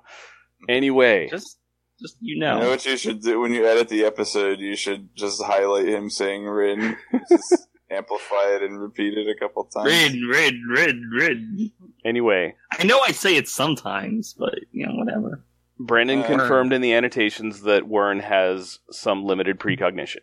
[0.68, 1.58] Anyway, Just
[2.00, 2.60] just you You know.
[2.60, 4.58] know what you should do when you edit the episode?
[4.60, 6.96] You should just highlight him saying Rin.
[7.30, 7.63] just
[7.96, 9.86] amplify it and repeat it a couple times.
[9.86, 11.70] Red, red, red, red.
[12.04, 15.42] anyway, I know I say it sometimes, but you know, whatever.
[15.78, 20.22] Brandon Uh, confirmed in the annotations that Wyrn has some limited precognition.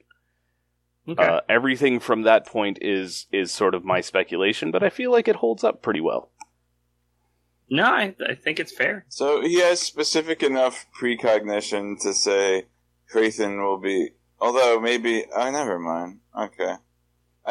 [1.07, 1.23] Okay.
[1.23, 5.27] Uh, everything from that point is is sort of my speculation, but I feel like
[5.27, 6.29] it holds up pretty well.
[7.69, 9.05] no, I, I think it's fair.
[9.09, 12.65] So he has specific enough precognition to say
[13.11, 14.09] Crathan will be.
[14.39, 16.19] Although maybe, oh, never mind.
[16.37, 16.75] Okay,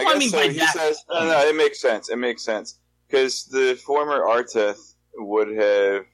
[0.00, 0.48] I Well, I guess mean, so.
[0.50, 2.08] He that says, no, no, it makes sense.
[2.10, 6.04] It makes sense because the former Arteth would have,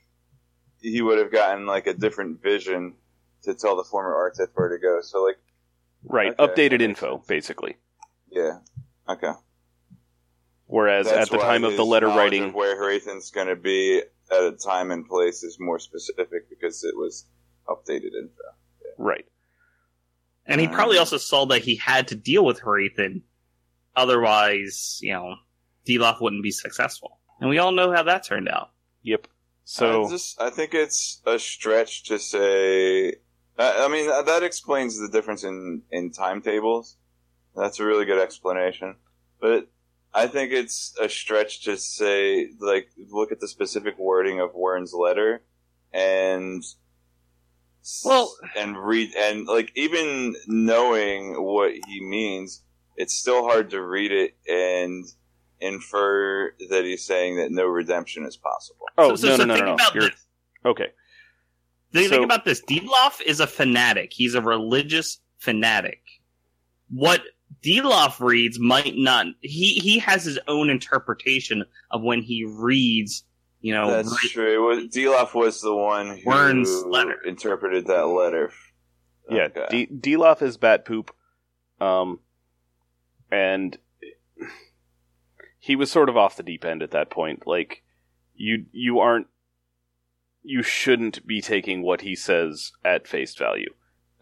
[0.80, 2.94] he would have gotten like a different vision
[3.42, 5.00] to tell the former Arteth where to go.
[5.02, 5.36] So like,
[6.08, 7.26] Right, Okay, updated info, sense.
[7.26, 7.76] basically.
[8.30, 8.58] yeah,
[9.08, 9.32] okay.
[10.66, 14.02] Whereas That's at the time of the letter writing, of where Hrathen's going to be
[14.30, 17.26] at a time and place is more specific because it was
[17.68, 18.42] updated info.
[18.98, 19.24] right,
[20.44, 23.22] And he probably also saw that he had to deal with Harathan.
[23.96, 25.34] Otherwise, you know,
[25.88, 27.18] Dilaf wouldn't be successful.
[27.40, 28.70] And we all know how that turned out.
[29.02, 29.26] yep.
[29.64, 33.16] So I just I think it's a stretch to say.
[33.58, 36.96] I, I mean, that explains the difference in in timetables.
[37.56, 38.94] That's a really good explanation,
[39.40, 39.66] but
[40.14, 44.92] I think it's a stretch to say like look at the specific wording of Warren's
[44.94, 45.42] letter
[45.92, 46.62] and
[48.04, 52.62] Well- and read and like even knowing what he means,
[52.96, 55.04] it's still hard to read it and
[55.60, 58.86] infer that he's saying that no redemption is possible.
[58.98, 59.74] oh so, so, no, so no no think no no.
[59.74, 60.26] about You're- this.
[60.64, 60.86] okay.
[61.92, 62.62] Think, So- think about this.
[62.68, 64.12] Dilaf is a fanatic.
[64.12, 66.02] He's a religious fanatic.
[66.90, 67.22] What
[67.62, 69.26] Dilaf reads might not.
[69.40, 73.24] He he has his own interpretation of when he reads.
[73.62, 74.54] You know, That's re- true.
[74.54, 77.16] It was, Dilaf was the one who Wyrn's letter.
[77.24, 78.52] interpreted that letter.
[79.30, 79.86] Yeah, Okay.
[79.86, 81.12] D- Dilaf is bat poop,
[81.80, 82.20] um,
[83.30, 83.78] and
[85.58, 87.46] he was sort of off the deep end at that point.
[87.46, 87.82] Like
[88.34, 89.26] you, you aren't,
[90.42, 93.72] you shouldn't be taking what he says at face value.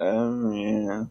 [0.00, 1.04] Um, yeah.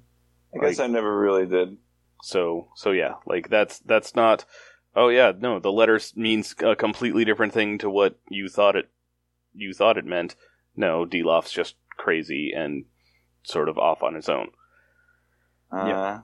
[0.53, 1.77] I Like- guess I never really did.
[2.21, 4.45] So, so yeah, like that's that's not.
[4.95, 8.89] Oh yeah, no, the letter means a completely different thing to what you thought it
[9.53, 10.35] you thought it meant.
[10.75, 12.85] No, Dilaf's just crazy and
[13.43, 14.51] sort of off on his own.
[15.71, 16.19] Uh, Yeah.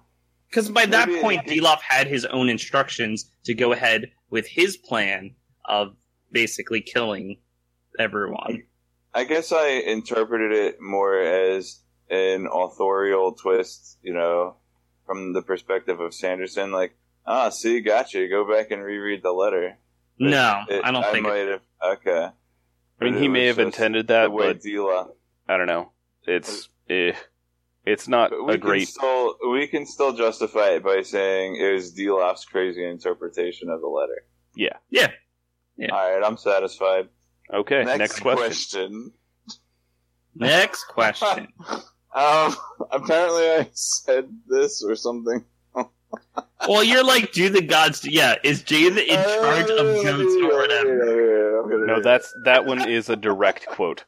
[0.49, 4.77] Because by that Maybe- point, Dilaf had his own instructions to go ahead with his
[4.77, 5.35] plan
[5.65, 5.95] of
[6.31, 7.39] basically killing
[7.99, 8.63] everyone.
[9.13, 14.55] I guess I interpreted it more as an authorial twist, you know,
[15.05, 16.71] from the perspective of Sanderson.
[16.71, 18.27] Like, ah, see, gotcha.
[18.27, 19.77] Go back and reread the letter.
[20.19, 21.25] But No, it- I don't think.
[21.25, 21.61] might have.
[21.83, 22.11] Okay.
[23.01, 25.11] I mean, But he may have just intended the that, way but Dilaf
[25.47, 25.91] I don't know.
[26.27, 27.13] It's eh,
[27.89, 28.87] it's not we a can great.
[28.87, 33.87] still we can still justify it by saying it was Dilaf's crazy interpretation of the
[33.87, 34.23] letter.
[34.55, 34.77] Yeah.
[34.89, 35.11] Yeah.
[35.77, 35.91] Yeah.
[35.91, 37.07] All right, I'm satisfied.
[37.51, 39.11] Okay, next, question.
[40.35, 41.47] Next question.
[42.13, 42.55] um,
[42.91, 45.43] apparently I said this or something.
[46.67, 48.05] well, you're like, do the gods?
[48.05, 51.85] Yeah, is Jade in charge of goats or whatever?
[51.87, 54.03] No, that's that one is a direct quote.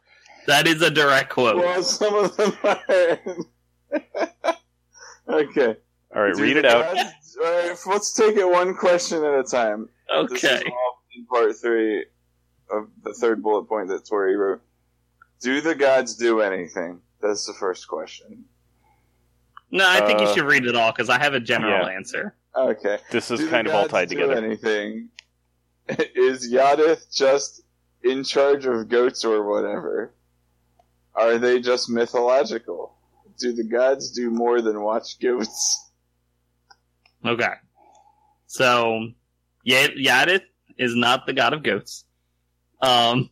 [0.47, 1.57] That is a direct quote.
[1.57, 3.19] well, some of them are.
[5.29, 5.75] okay,
[6.15, 6.95] All right, Do read it out.
[6.95, 9.89] gods- all right, let's take it one question at a time.
[10.29, 10.63] This is Okay.
[10.69, 12.05] all in part three
[12.69, 14.61] of the third bullet point that Tori wrote.
[15.41, 16.99] Do the gods do anything?
[17.21, 18.45] That's the first question.
[19.71, 21.95] No, I think you Uh, should read it all because I have a general yeah.
[21.95, 22.35] answer.
[22.55, 22.99] Okay.
[23.11, 24.35] This is Do kind of all tied do together.
[24.35, 25.09] Anything?
[26.15, 27.61] Is Yadith just
[28.03, 30.13] in charge of goats or whatever?
[31.15, 32.93] Are they just mythological?
[33.41, 35.89] Do the gods do more than watch goats?
[37.25, 37.53] Okay.
[38.47, 39.09] So,
[39.65, 40.43] Y- Yadith
[40.77, 42.05] is not the god of goats.
[42.81, 43.29] Um,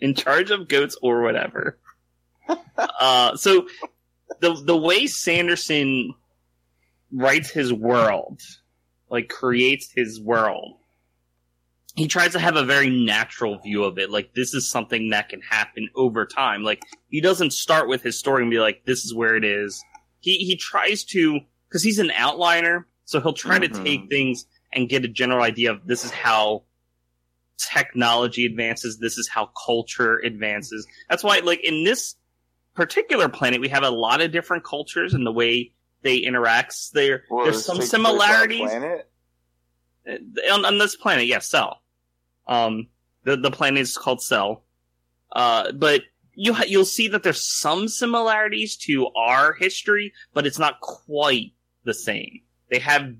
[0.00, 1.78] in charge of goats or whatever.
[2.78, 3.66] uh, so
[4.40, 6.14] the the way Sanderson
[7.12, 8.40] writes his world,
[9.08, 10.76] like creates his world,
[11.96, 14.10] he tries to have a very natural view of it.
[14.10, 16.62] Like this is something that can happen over time.
[16.62, 19.82] Like he doesn't start with his story and be like, "This is where it is."
[20.20, 23.72] He he tries to because he's an outliner, so he'll try Mhm.
[23.72, 26.64] to take things and get a general idea of this is how
[27.56, 28.98] technology advances.
[28.98, 30.86] This is how culture advances.
[31.08, 32.16] That's why, like in this
[32.74, 36.74] particular planet, we have a lot of different cultures and the way they interact.
[36.92, 38.70] There, Well, there's some takes place on similarities
[40.50, 41.26] on, on this planet.
[41.26, 41.80] Yes, Sel.
[42.46, 42.88] Um,
[43.24, 44.62] the the planet is called Sel.
[45.32, 46.02] Uh, but
[46.34, 51.52] you ha- you'll see that there's some similarities to our history, but it's not quite
[51.84, 52.40] the same.
[52.70, 53.14] They have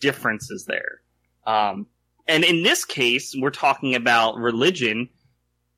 [0.00, 1.00] differences there.
[1.46, 1.86] Um,
[2.26, 5.08] and in this case, we're talking about religion.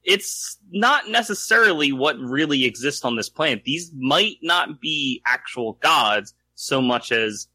[0.04, 3.64] It's not necessarily what really exists on this planet.
[3.64, 7.48] These might not be actual gods so much as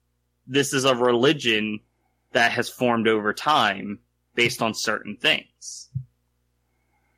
[0.48, 1.80] this is a religion
[2.32, 4.00] that has formed over time
[4.38, 5.90] based on certain things.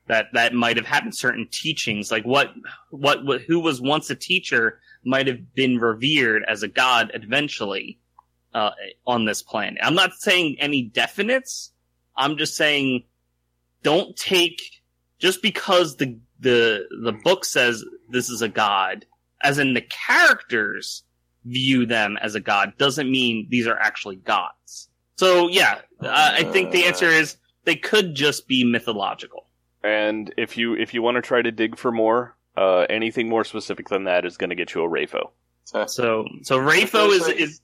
[0.07, 2.51] That that might have happened certain teachings like what
[2.89, 7.99] what, what who was once a teacher might have been revered as a god eventually
[8.55, 8.71] uh,
[9.05, 9.77] on this planet.
[9.83, 11.69] I'm not saying any definites.
[12.17, 13.03] I'm just saying
[13.83, 14.59] don't take
[15.19, 19.05] just because the the the book says this is a god
[19.43, 21.03] as in the characters
[21.45, 24.88] view them as a god doesn't mean these are actually gods
[25.19, 29.45] so yeah uh, i think the answer is they could just be mythological
[29.83, 33.45] And if you if you want to try to dig for more, uh, anything more
[33.45, 35.31] specific than that is going to get you a Rafo.
[35.87, 37.61] So so Rafo is is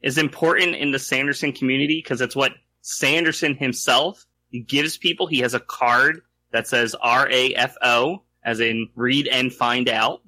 [0.00, 4.24] is important in the Sanderson community because it's what Sanderson himself
[4.66, 5.26] gives people.
[5.26, 9.88] He has a card that says R A F O, as in read and find
[9.88, 10.22] out,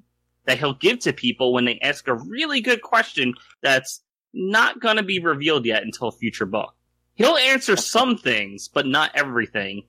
[0.45, 4.01] that he'll give to people when they ask a really good question that's
[4.35, 6.75] not going to be revealed yet until a future book.
[7.15, 9.83] He'll answer some things, but not everything.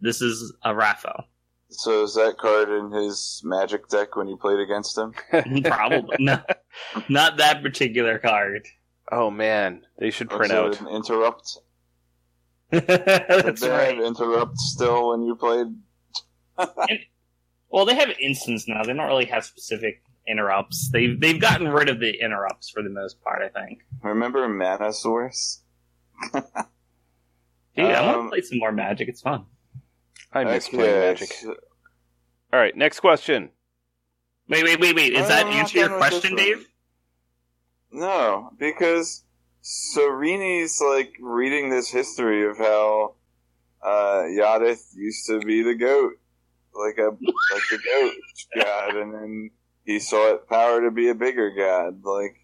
[0.00, 1.24] This is a Rafo.
[1.70, 5.12] So is that card in his magic deck when you played against him?
[5.64, 6.16] Probably.
[6.20, 6.38] no,
[7.08, 8.66] not that particular card.
[9.12, 10.80] Oh man, they should print Or out.
[10.80, 11.58] an interrupt?
[12.70, 13.94] That's they right.
[13.96, 15.66] have interrupt still when you played?
[17.70, 18.84] Well, they have instants now.
[18.84, 20.90] They don't really have specific interrupts.
[20.90, 23.42] They've they've gotten rid of the interrupts for the most part.
[23.42, 23.80] I think.
[24.02, 25.62] Remember Mana Source?
[26.32, 26.42] Dude,
[27.86, 29.08] I want Um, to play some more Magic.
[29.08, 29.46] It's fun.
[30.32, 31.30] I miss Okay, playing Magic.
[32.52, 33.50] All right, next question.
[34.48, 35.12] Wait, wait, wait, wait.
[35.14, 36.36] Is No, that answer your done with this question.
[36.36, 36.66] Dave?
[37.90, 39.24] No, because
[39.62, 43.14] Sereni's like reading this history of how
[43.82, 46.12] uh, Jaddeth used to be the goat,
[46.74, 48.12] like a like the goat
[48.64, 49.50] god, and then
[49.84, 52.36] he saw it power to be a bigger god, like.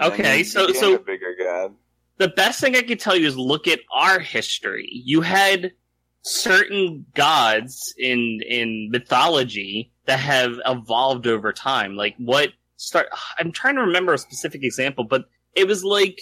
[0.00, 1.74] Okay, so- so- a bigger god.
[2.18, 4.88] The best thing I could tell you is look at our history.
[4.92, 5.72] You had
[6.22, 11.94] certain gods in in mythology that have evolved over time.
[11.96, 13.06] Like what start?
[13.38, 16.20] I'm trying to remember a specific example, but it was like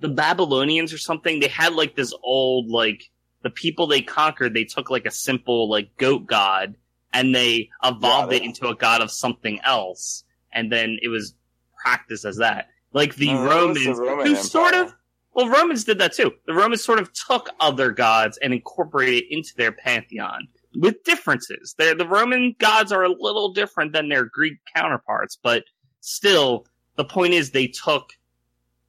[0.00, 1.40] the Babylonians or something.
[1.40, 3.04] They had like this old like
[3.42, 4.52] the people they conquered.
[4.54, 6.74] They took like a simple like goat god
[7.12, 11.34] and they evolved Yeah, it into a god of something else, and then it was
[11.82, 12.68] practiced as that.
[12.92, 14.94] Like the No, Romans, the Roman who sort of
[15.34, 16.32] well, Romans did that too.
[16.46, 21.74] The Romans sort of took other gods and incorporated it into their pantheon with differences.
[21.78, 25.64] they the Roman gods are a little different than their Greek counterparts, but
[26.00, 26.66] still,
[26.96, 28.10] the point is they took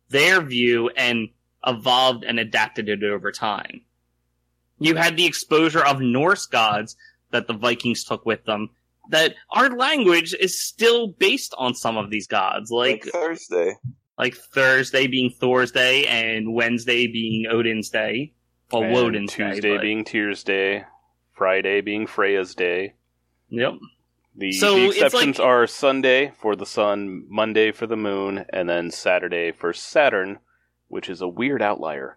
[0.10, 1.30] their view and
[1.68, 3.82] evolved and adapted it over time.
[4.80, 6.96] You had the exposure of Norse gods
[7.32, 8.70] that the Vikings took with them.
[9.10, 13.76] That our language is still based on some of these gods, like like Thursday.
[14.18, 18.34] like Thursday being Thor's day and Wednesday being Odin's day.
[18.72, 19.76] Well, And Woden's Tuesday day.
[19.78, 20.84] but- being Tears Day,
[21.34, 22.94] Friday being Freya's day.
[23.50, 23.74] Yep.
[24.36, 28.70] The, So the exceptions like- are Sunday for the sun, Monday for the moon, and
[28.70, 30.38] then Saturday for Saturn,
[30.88, 32.16] which is a weird outlier.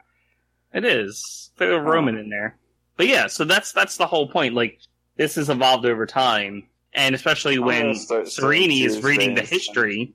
[0.74, 1.51] It is.
[1.57, 2.59] Throw a Roman in there.
[2.99, 4.53] But yeah, so that's that's the whole point.
[4.55, 4.78] Like
[5.17, 9.35] this has evolved over time, and especially I'm when gonna start saying Serini is reading
[9.35, 10.15] the history.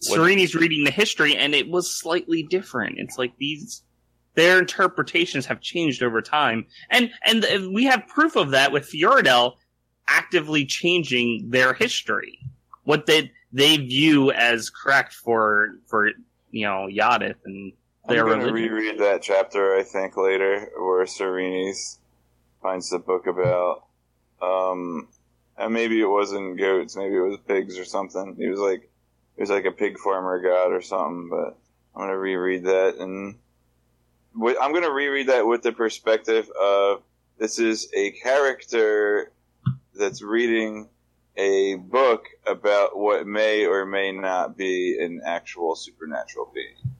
[0.00, 2.98] Sereni's reading the history, and it was slightly different.
[2.98, 3.82] It's like these
[4.34, 9.54] their interpretations have changed over time, and and we have proof of that with Fjordell
[10.08, 12.38] actively changing their history,
[12.84, 16.10] what they they view as correct for for
[16.50, 17.72] you know Jaddeth and
[18.08, 18.72] their I'm gonna religion.
[18.72, 19.74] reread that chapter.
[19.74, 21.98] I think later where Serenes
[22.68, 23.84] finds the book about.
[24.42, 25.08] Um,
[25.56, 26.96] and maybe it wasn't goats.
[26.96, 28.36] Maybe it was pigs or something.
[28.38, 28.90] He was like,
[29.36, 31.30] he was like a pig farmer god or something.
[31.30, 31.58] But
[31.94, 33.36] I'm gonna reread that, and
[34.34, 37.02] wi- I'm gonna reread that with the perspective of
[37.38, 39.32] this is a character
[39.94, 40.88] that's reading
[41.36, 46.94] a book about what may or may not be an actual supernatural being.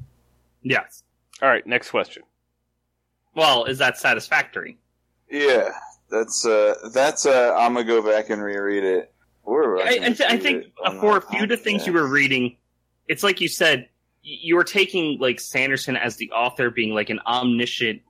[0.62, 1.02] Yes.
[1.42, 2.22] All right, next question.
[3.34, 4.78] Well, is that satisfactory?
[5.30, 5.70] Yeah,
[6.10, 9.12] that's uh, that's uh, I'm gonna go back and reread it.
[9.44, 10.66] Or I, I, th- I think
[11.00, 12.58] for a few of the things you were reading,
[13.06, 13.88] it's like you said,
[14.22, 18.02] you were taking like Sanderson as the author, being like an omniscient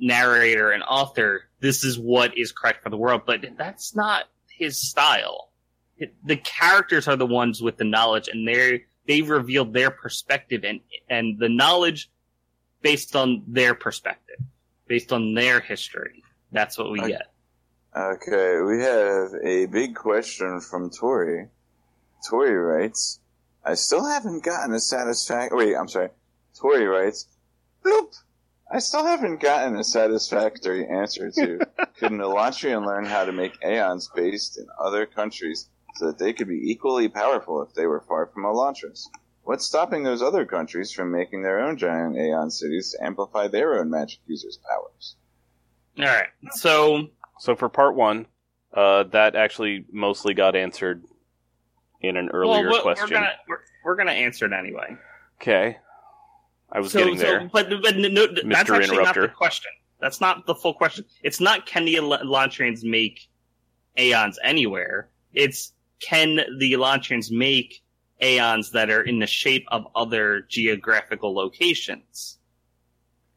[0.00, 1.44] narrator and author.
[1.60, 5.50] This is what is correct for the world, but that's not his style.
[6.24, 10.80] The characters are the ones with the knowledge, and they they've revealed their perspective and
[11.10, 12.10] and the knowledge
[12.80, 14.36] based on their perspective,
[14.88, 16.22] based on their history.
[16.50, 17.08] That's what we Okay.
[17.10, 17.32] get.
[17.96, 21.48] Okay, we have a big question from Tori.
[22.28, 23.20] Tori writes,
[23.64, 25.66] I still haven't gotten a satisfactory.
[25.68, 26.10] Wait, I'm sorry.
[26.58, 27.26] Tori writes,
[27.84, 28.14] Bloop!
[28.70, 31.58] I still haven't gotten a satisfactory answer to
[31.98, 36.32] could an Elantrian learn how to make Aons based in other countries so that they
[36.32, 39.04] could be equally powerful if they were far from Elantris?
[39.48, 43.80] What's stopping those other countries from making their own giant Aon cities to amplify their
[43.80, 45.16] own magic users' powers?
[45.98, 48.26] All right, so So for part one,
[48.74, 51.02] uh, that actually mostly got answered
[52.02, 53.06] in an earlier well, question.
[53.06, 54.94] We're gonna, we're, we're gonna answer it anyway.
[55.40, 55.78] Okay,
[56.70, 57.50] I was so, getting so- there.
[57.50, 58.52] but but no, that's Mr.
[58.54, 59.22] actually not Interrupter.
[59.22, 59.72] the question.
[59.98, 61.06] That's not the full question.
[61.22, 63.26] It's not can the El- Elantrians make
[63.96, 65.08] Aons anywhere.
[65.32, 67.82] It's can the Elantrians make
[68.22, 72.38] Aons that are in the shape of other geographical locations.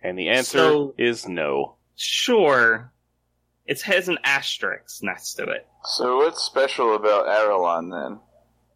[0.02, 1.76] And the answer So- is no.
[1.96, 2.92] Sure,
[3.68, 5.68] it has an asterisk next to it.
[5.84, 8.20] So what's special about Arelon then?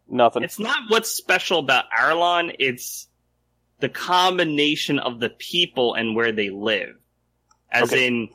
[0.08, 0.44] Nothing.
[0.44, 3.08] It's not what's special about Arelon, it's
[3.80, 6.94] the combination of the people and where they live.
[7.72, 8.06] As Okay.
[8.06, 8.28] in,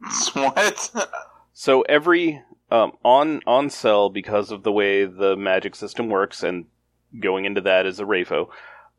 [0.32, 0.90] what?
[1.52, 6.64] So every um, on on Sel because of the way the magic system works, and
[7.18, 8.48] going into that is a Rafo.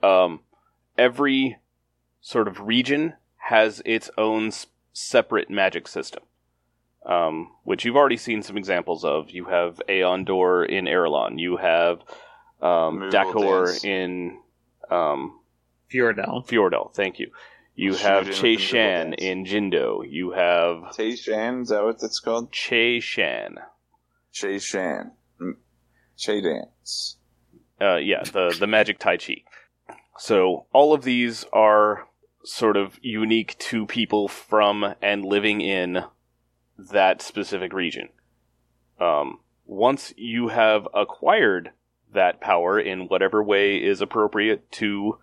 [0.03, 0.41] Um,
[0.97, 1.57] every
[2.22, 3.13] sort of region
[3.49, 6.24] has its own s- separate magic system,
[7.05, 9.30] um, which you've already seen some examples of.
[9.30, 11.39] You have AonDor in Arelon.
[11.39, 11.99] You have
[12.61, 13.84] um, Dakhor dance.
[13.84, 14.39] in
[14.89, 15.39] um,
[15.93, 16.47] Fjordel.
[16.47, 16.93] Fjordell.
[16.93, 17.32] Thank you.
[17.78, 20.01] You Shoot have in ChayShan in Jindo.
[20.09, 22.51] You have Tay Shan, is that what that's called?
[22.53, 23.55] ChayShan.
[24.32, 25.11] Che Shan.
[26.18, 27.18] Che Dance.
[27.80, 29.44] Uh, yeah, the the magic tai chi.
[30.18, 32.08] So all of these are
[32.44, 36.04] sort of unique to people from and living in
[36.78, 38.10] that specific region.
[39.00, 41.72] Um, once you have acquired
[42.14, 45.18] that power in whatever way is appropriate to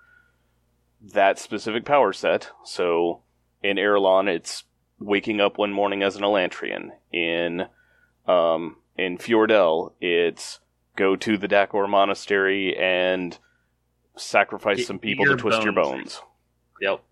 [1.14, 3.22] that specific power set, so
[3.62, 4.64] in Arelon, it's
[4.98, 6.90] waking up one morning as an Elantrian.
[7.12, 7.66] In
[8.26, 10.60] um, in Fjordell, it's
[10.96, 13.38] go to the Dakhor Monastery and
[14.16, 15.94] sacrifice Get some people to twist your bones.
[15.94, 16.20] bones.
[16.80, 17.02] Yep.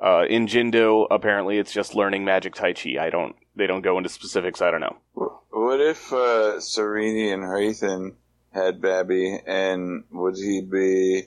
[0.00, 2.96] Uh, in Jindo, apparently it's just learning magic Tai Chi.
[3.00, 3.36] I don't.
[3.54, 4.60] They don't go into specifics.
[4.62, 4.96] I don't know.
[5.14, 8.14] What if uh, Serini and Hrathen
[8.52, 11.24] had Babby, and would he be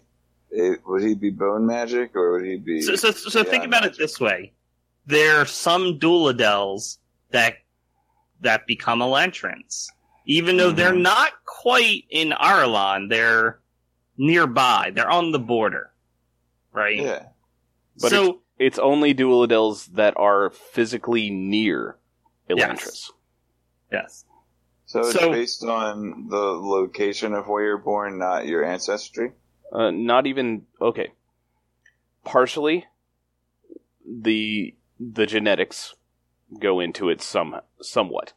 [0.85, 2.81] would he be bone magic or would he be?
[2.81, 4.51] So, so, so think Yeah, about it this way:
[5.05, 6.97] there are some Duladels
[7.31, 7.55] that
[8.41, 9.87] that become Elantrians,
[10.25, 11.01] even though they're Mhm.
[11.01, 13.09] not quite in Arelon.
[13.09, 13.59] They're
[14.17, 14.91] nearby.
[14.93, 15.91] They're on the border,
[16.71, 16.97] right?
[16.97, 17.27] Yeah.
[17.99, 21.97] But so It's only Duladels that are physically near
[22.49, 23.11] Elantris.
[23.91, 24.23] yes,
[24.85, 29.33] So it's So- based on the location of where you're born, not your ancestry.
[29.71, 31.11] Uh, not even okay.
[32.23, 32.85] Partially,
[34.05, 35.95] the the genetics
[36.59, 38.31] go into it some somewhat.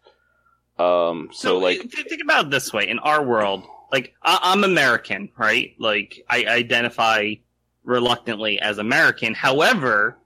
[0.78, 4.64] Um, so, like th- think about it this way: in our world, like I- I'm
[4.64, 5.74] American, right?
[5.78, 7.34] Like I identify
[7.84, 9.34] reluctantly as American.
[9.34, 10.18] However,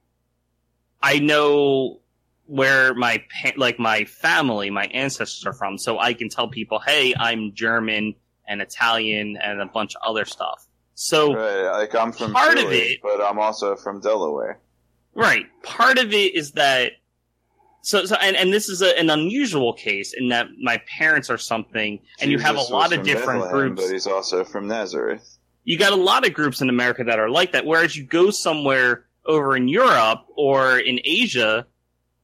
[1.02, 2.00] I know
[2.46, 6.80] where my pa- like my family, my ancestors are from, so I can tell people,
[6.80, 8.14] "Hey, I'm German
[8.46, 11.70] and Italian and a bunch of other stuff." So, Right.
[11.78, 14.60] Like I'm from Part of it- but I'm also from Delaware.
[15.14, 16.92] right, part of it is that
[17.82, 21.38] so so and, and this is a, an unusual case in that my parents are
[21.38, 25.38] something and you have a lot of different groups but he's also from Nazareth.
[25.64, 27.66] you got a lot of groups in America that are like that.
[27.66, 31.66] Whereas you go somewhere over in Europe or in Asia,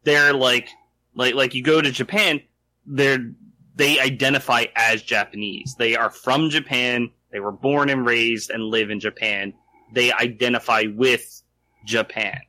[0.04, 0.68] they're like,
[1.14, 2.40] like, like you go to Japan,
[2.86, 3.32] they're,
[3.76, 5.76] they identify as Japanese.
[5.78, 7.10] They are from Japan.
[7.30, 9.54] They were born and raised and live in Japan.
[9.94, 11.42] They identify with
[11.86, 12.40] Japan.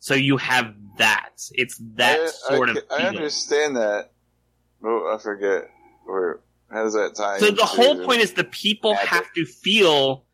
[0.00, 1.30] So you have that.
[1.52, 2.78] It's that I, sort I, of.
[2.90, 3.16] I feeling.
[3.16, 4.12] understand that.
[4.84, 5.70] Oh, I forget.
[6.06, 6.40] Where
[6.70, 7.38] how does that tie?
[7.38, 9.08] So the whole point is the people magic.
[9.08, 10.24] have to feel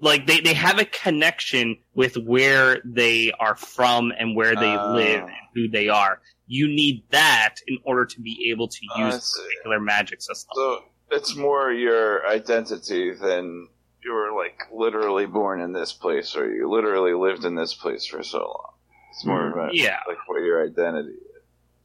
[0.00, 4.92] like they, they have a connection with where they are from and where they Ah.
[4.92, 6.20] live and who they are.
[6.46, 10.48] You need that in order to be able to Oh, use a particular magic system.
[10.54, 13.68] So it's more your identity than
[14.06, 18.06] you were like literally born in this place or you literally lived in this place
[18.06, 18.72] for so long.
[19.10, 21.42] It's more about Yeah, like what your identity is.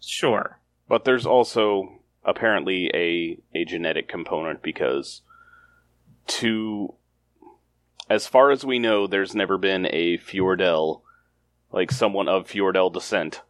[0.07, 0.59] sure.
[0.87, 5.21] But there's also apparently a a genetic component because
[6.27, 6.93] to
[8.09, 11.01] as far as we know, there's never been a Fjordell,
[11.71, 13.41] like someone of Fjordell descent,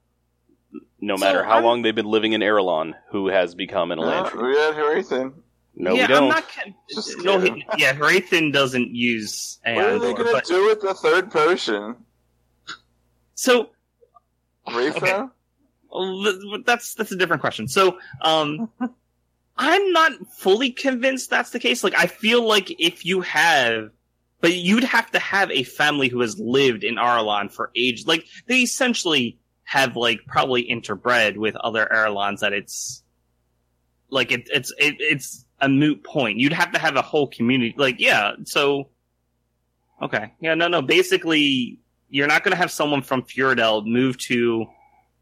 [1.01, 3.99] no So matter how I'm- long they've been living in Arelon, who has become an
[3.99, 4.43] Uh, Elantri.
[4.47, 5.33] we had Hrathen.
[5.75, 6.23] No, yeah, we don't.
[6.23, 6.49] I'm not.
[6.49, 10.81] con- Just No, he, yeah, Hrathen doesn't use What are they gonna but do with
[10.81, 11.95] the third potion?
[13.35, 13.69] so
[14.67, 14.97] Refo?
[14.97, 15.23] Okay.
[15.89, 17.67] Well, that's that's a different question.
[17.67, 18.69] So, um,
[19.57, 21.83] I'm not fully convinced that's the case.
[21.83, 23.89] Like, I feel like if you have,
[24.39, 28.05] but you'd have to have a family who has lived in Arelon for age.
[28.07, 33.03] Like, they essentially have like probably interbred with other Arlons that it's
[34.09, 36.37] like it, it's it, it's a moot point.
[36.37, 37.73] You'd have to have a whole community.
[37.77, 38.33] Like, yeah.
[38.45, 38.89] So,
[40.01, 40.81] okay, yeah, no, no.
[40.81, 44.65] Basically, you're not going to have someone from Fjordell move to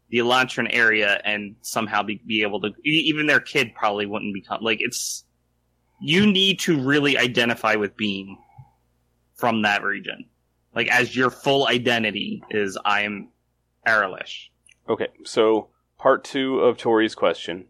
[0.08, 4.60] the Elantron area and somehow be, be able to even their kid probably wouldn't become
[4.60, 5.24] like it's
[6.00, 8.36] you need to really identify with being
[9.34, 10.24] from that region
[10.74, 13.28] like as your full identity is i am
[13.86, 14.48] Aralish.
[14.88, 15.68] Okay, so
[15.98, 17.66] part two of Tori's question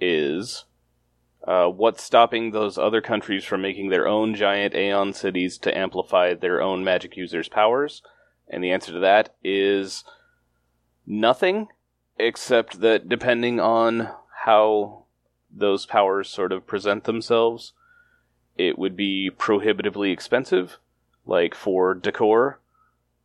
[0.00, 0.64] is
[1.46, 6.34] uh, what's stopping those other countries from making their own giant Aon cities to amplify
[6.34, 8.02] their own magic users' powers?
[8.48, 10.04] And the answer to that is
[11.06, 11.68] nothing,
[12.18, 14.10] except that depending on
[14.44, 15.04] how
[15.50, 17.72] those powers sort of present themselves,
[18.56, 20.78] it would be prohibitively expensive.
[21.26, 22.56] Like for Dakhor,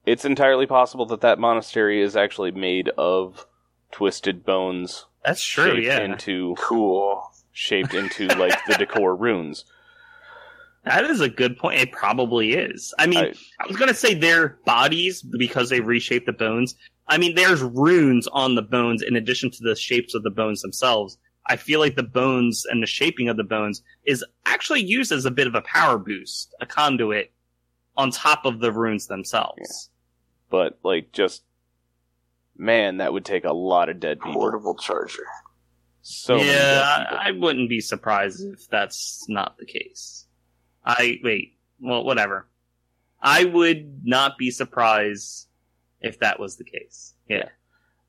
[0.06, 3.46] it's entirely possible that that monastery is actually made of
[3.92, 6.02] twisted bones That's true, yeah.
[6.02, 7.29] into Cool.
[7.62, 9.66] Shaped into like the Dakhor runes.
[10.86, 11.78] That is a good point.
[11.82, 12.94] It probably is.
[12.98, 16.76] I mean, I- I was gonna say their bodies because they reshape the bones.
[17.10, 20.62] I mean, there's runes on the bones in addition to the shapes of the bones
[20.62, 21.18] themselves.
[21.48, 25.26] I feel like the bones and the shaping of the bones is actually used as
[25.26, 27.34] a bit of a power boost, a conduit
[27.98, 29.90] on top of the runes themselves.
[30.50, 31.44] But like just
[32.58, 34.40] man, that would take a lot of dead people.
[34.40, 35.26] Portable charger.
[36.02, 37.06] So yeah.
[37.12, 40.26] I, I wouldn't be surprised if that's not the case.
[40.86, 41.58] I wait.
[41.80, 42.48] Well, whatever.
[43.22, 45.48] I would not be surprised
[46.02, 47.14] if that was the case.
[47.28, 47.50] Yeah.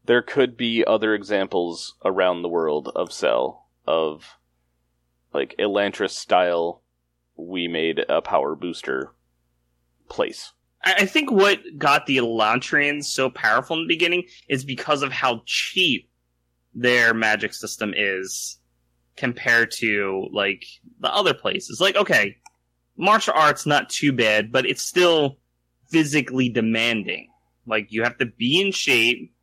[0.05, 4.37] there could be other examples around the world of Sel of
[5.33, 6.83] like Elantris style.
[7.37, 9.13] We made a power booster
[10.09, 10.53] place.
[10.85, 15.13] I I think what got the Elantrians so powerful in the beginning is because of
[15.13, 16.10] how cheap
[16.75, 18.59] their magic system is
[19.17, 20.65] compared to like
[21.01, 21.81] the other places.
[21.81, 22.37] Like, okay,
[22.97, 25.39] martial arts not too bad, but it's still
[25.91, 27.29] physically demanding.
[27.67, 29.35] Like you have to be in shape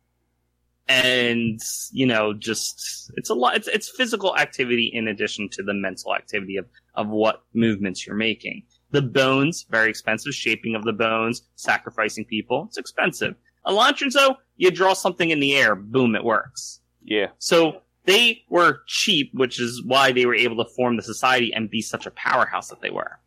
[0.90, 1.60] and
[1.92, 6.14] you know just it's a lot it's, it's physical activity in addition to the mental
[6.14, 6.64] activity of
[6.94, 10.34] of what movements you're making the bones, very expensive.
[10.34, 13.34] Shaping of the bones, sacrificing people, it's expensive.
[13.66, 16.77] Elantrians, though, you draw something in the air, boom, it works.
[17.08, 21.52] Yeah, So they were cheap, which is why they were able to form the society
[21.52, 23.18] and be such a powerhouse that they were.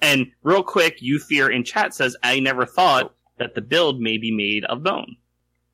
[0.00, 4.18] And real quick, you fear in chat says, I never thought that the build may
[4.18, 5.16] be made of bone.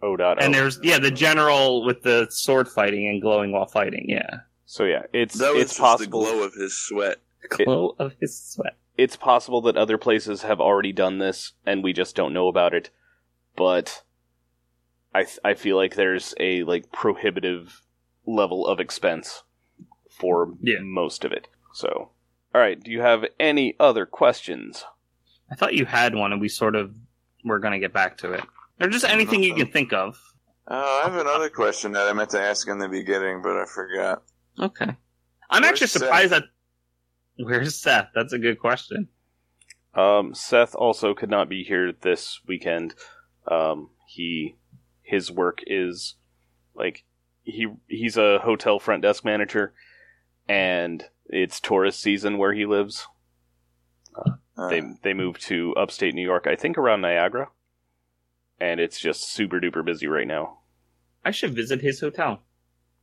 [0.03, 4.07] O dot And there's, yeah, the general with the sword fighting and glowing while fighting,
[4.09, 4.41] yeah.
[4.67, 6.21] so yeah, it's That was it's just possible.
[6.25, 7.19] the glow of his sweat.
[7.49, 8.77] Glow of his sweat.
[8.97, 12.73] it's possible that other places have already done this and we just don't know about
[12.73, 12.89] it
[13.57, 14.03] but
[15.15, 17.81] i th- i feel like there's a like prohibitive
[18.27, 19.43] level of expense
[20.11, 20.79] for Yeah.
[20.83, 22.11] most of it so
[22.55, 24.85] all right do you have any other questions
[25.51, 26.95] I thought you had one and we sort of
[27.45, 28.43] were going to get back to it.
[28.81, 30.19] Or just anything you can think of.
[30.67, 33.67] Oh, I have another question that I meant to ask in the beginning, but I
[33.67, 34.23] forgot.
[34.59, 34.97] Okay.
[35.51, 36.03] I'm Where's actually Seth?
[36.03, 36.45] surprised that.
[37.37, 38.09] Where's Seth?
[38.15, 39.09] That's a good question.
[39.95, 42.95] Um, Seth also could not be here this weekend.
[43.47, 44.57] Um, he
[45.05, 46.17] his work is
[46.75, 47.05] like
[47.45, 49.75] he he's a hotel front desk manager,
[50.49, 53.07] and it's tourist season where he lives.
[54.17, 57.51] Uh, They they moved to upstate New York, I think around Niagara,
[58.59, 60.59] and it's just super duper busy right now.
[61.25, 62.43] I should visit his hotel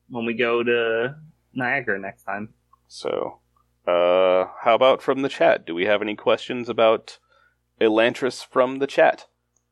[0.10, 1.16] when we go to
[1.54, 2.54] Niagara next time.
[2.88, 3.40] So,
[3.88, 5.66] uh, how about from the chat?
[5.66, 7.20] Do we have any questions about
[7.80, 9.28] Elantris from the chat,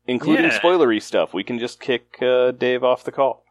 [0.06, 0.58] including Yeah.
[0.60, 1.32] spoilery stuff?
[1.34, 3.44] We can just kick uh, Dave off the call.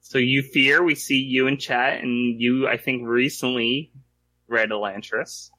[0.00, 3.92] So you fear we see you in chat, and you, I think, recently
[4.48, 5.50] read Elantris.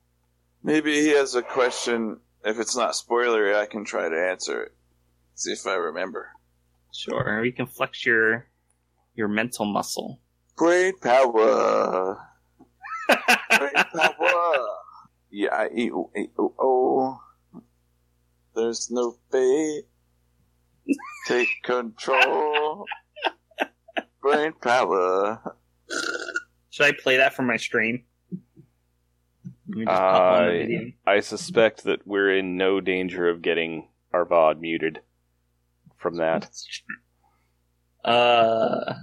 [0.64, 2.20] maybe he has a question.
[2.44, 4.72] If it's not spoilery, I can try to answer it.
[5.36, 6.30] See if I remember.
[6.94, 8.48] Sure, we can flex your
[9.16, 10.20] your mental muscle.
[10.58, 12.18] Great power.
[13.08, 14.68] Great power.
[15.30, 15.92] Yeah, I eat.
[16.18, 17.22] eat oh, oh.
[18.62, 19.86] There's no fate.
[21.28, 22.86] Take control.
[24.22, 25.56] Brain power.
[26.70, 28.04] Should I play that for my stream?
[29.68, 33.42] Let me just pop on the I- I suspect that we're in no danger of
[33.42, 35.00] getting our VOD muted
[35.98, 36.50] from that.
[38.06, 38.94] Uh,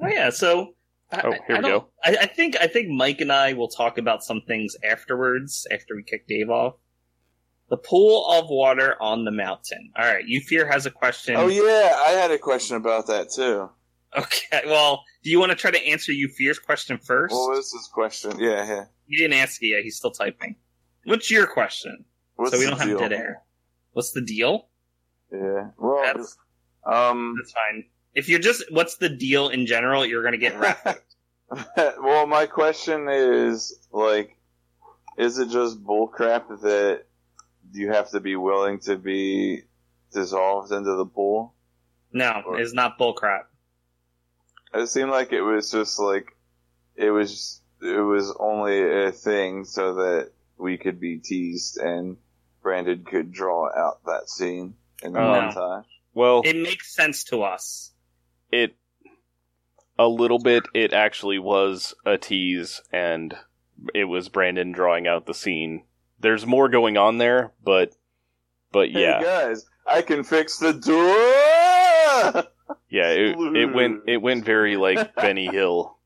[0.00, 0.30] oh yeah.
[0.30, 0.74] So
[1.12, 1.88] I, Oh, here I we go.
[2.04, 5.94] I, I think I think Mike and I will talk about some things afterwards after
[5.94, 6.74] we kick Dave off.
[7.68, 9.90] The pool of water on the mountain.
[9.96, 11.34] All right, you fear has a question.
[11.36, 13.70] Oh yeah, I had a question about that too.
[14.16, 14.62] Okay.
[14.66, 17.34] Well, do you want to try to answer you fear's question first?
[17.34, 18.38] What was his question?
[18.38, 18.84] Yeah, yeah.
[19.06, 19.82] He didn't ask it yet.
[19.82, 20.56] He's still typing.
[21.04, 22.04] What's your question?
[22.36, 22.98] What's so we don't deal?
[22.98, 23.42] have dead air.
[23.92, 24.68] What's the deal?
[25.32, 25.70] Yeah.
[25.78, 26.36] Well, That's-
[26.86, 27.34] um.
[27.38, 27.84] That's fine.
[28.14, 30.06] If you're just, what's the deal in general?
[30.06, 31.14] You're gonna get wrapped.
[31.76, 34.38] well, my question is like,
[35.18, 37.04] is it just bullcrap that
[37.72, 39.62] you have to be willing to be
[40.12, 41.54] dissolved into the pool?
[42.12, 43.44] no, it's not bullcrap.
[44.72, 46.28] It seemed like it was just like
[46.94, 52.16] it was it was only a thing so that we could be teased and
[52.62, 55.22] Brandon could draw out that scene in the Oh.
[55.22, 55.84] montage.
[56.14, 57.92] Well, It makes sense to us.
[58.50, 58.74] it
[59.98, 60.64] a little bit.
[60.74, 63.36] It actually was a tease, and
[63.94, 65.84] it was Brandon drawing out the scene.
[66.20, 67.94] There's more going on there, but
[68.72, 72.44] but yeah, Hey guys, I can fix the door.
[72.90, 73.10] yeah.
[73.10, 75.96] It, it went it went very like Benny Hill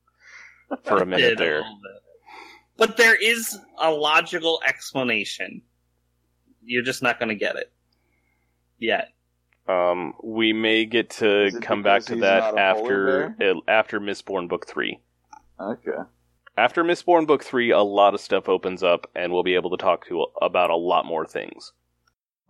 [0.83, 1.63] for a minute Did a there.
[2.77, 5.61] But there is a logical explanation.
[6.63, 7.71] You're just not gonna get it
[8.77, 9.09] yet.
[9.67, 13.99] Um, we may get to come back to that not a polar after uh, after
[13.99, 14.99] Mistborn Book Three.
[15.59, 15.91] Okay.
[16.61, 19.77] After Mistborn Book Three, a lot of stuff opens up, and we'll be able to
[19.77, 21.73] talk to about a lot more things.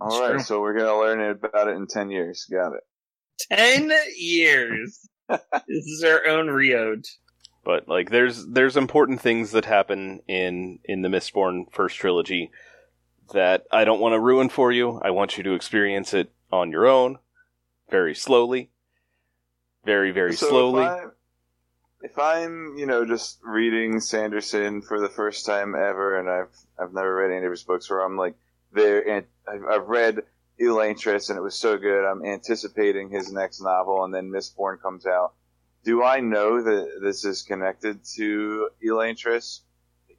[0.01, 0.39] All It's right, true.
[0.41, 2.45] so we're gonna learn about it in ten years.
[2.51, 2.83] Got it.
[3.49, 5.07] Ten years.
[5.29, 7.05] this is our own Reod.
[7.63, 12.51] But like, there's there's important things that happen in in the Mistborn first trilogy
[13.31, 14.99] that I don't want to ruin for you.
[15.01, 17.17] I want you to experience it on your own,
[17.89, 18.71] very slowly,
[19.85, 20.83] very very So slowly.
[20.83, 21.11] If I'm,
[22.03, 26.93] if I'm, you know, just reading Sanderson for the first time ever, and I've I've
[26.93, 28.35] never read any of his books, where I'm like,
[28.73, 30.21] there, and I've, I've read
[30.59, 32.05] Elantris, and it was so good.
[32.05, 35.33] I'm anticipating his next novel, and then Mistborn comes out.
[35.83, 39.61] Do I know that this is connected to Elantris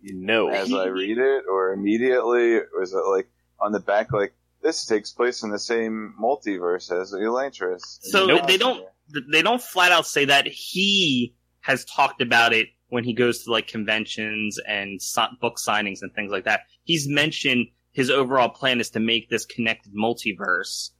[0.03, 3.29] No, as I read it, or immediately, or is it like
[3.61, 7.83] on the back, like this takes place in the same multiverse as Elantris?
[8.03, 8.47] So Nope.
[8.47, 8.85] they don't
[9.31, 13.51] they don't flat out say that he has talked about it when he goes to
[13.51, 15.01] like conventions and
[15.41, 16.61] book signings and things like that.
[16.85, 20.91] He's mentioned his overall plan is to make this connected multiverse,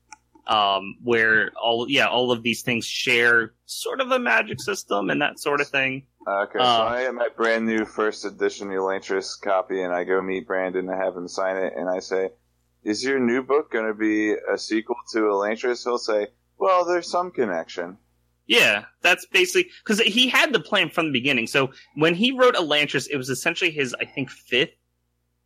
[0.47, 5.21] um, where all yeah all of these things share sort of a magic system and
[5.21, 6.07] that sort of thing.
[6.27, 10.23] Okay, so Uh, I am my brand new first edition Elantris copy, and I go
[10.23, 12.31] meet Brandon and have him sign it, and I say,
[12.85, 17.11] "Is your new book going to be a sequel to Elantris?" He'll say, "Well, there's
[17.11, 17.99] some connection."
[18.47, 21.47] Yeah, that's basically because he had the plan from the beginning.
[21.47, 24.71] So when he wrote Elantris, it was essentially his, I think, fifth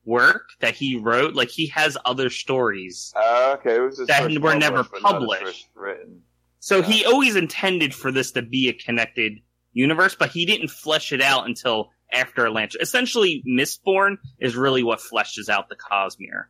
[0.04, 1.34] work that he wrote.
[1.34, 3.12] Like he has other stories.
[3.14, 3.76] Uh, okay,
[4.06, 5.42] That were never published, but not his published.
[5.44, 6.22] first written.
[6.58, 9.34] So he always intended for this to be a connected
[9.72, 12.80] universe, but he didn't flesh it out until after Elantris.
[12.80, 16.46] Essentially, Mistborn is really what fleshes out the Cosmere.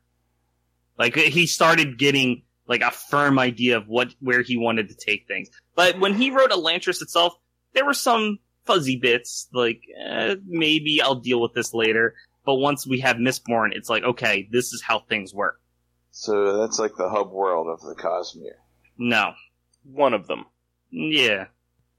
[0.99, 5.27] Like he started getting like a firm idea of what where he wanted to take
[5.27, 5.49] things.
[5.75, 7.35] But when he wrote Elantris itself,
[7.75, 12.15] there were some fuzzy bits, like eh, maybe I'll deal with this later.
[12.45, 15.61] But once we have Mistborn, it's like okay, this is how things work.
[16.11, 18.57] So that's like the hub world of the Cosmere.
[18.99, 19.33] No,
[19.85, 20.47] One of them.
[20.91, 21.49] yeah,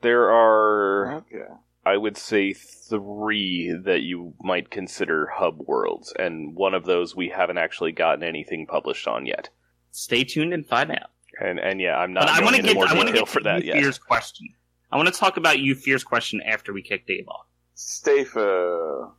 [0.02, 1.46] There are, Okay.
[1.86, 7.30] I would say, three that you might consider hub worlds, and one of those we
[7.30, 9.50] haven't actually gotten anything published on yet.
[9.92, 11.12] Stay tuned and find out.
[11.40, 13.14] And and yeah, I'm not But I want to into get more I want to
[13.14, 13.82] detail get for that you yet.
[13.82, 14.48] Fear's question.
[14.92, 17.46] I want to talk about you Fear's question after we kick Dave off.
[17.76, 19.12] Stafa.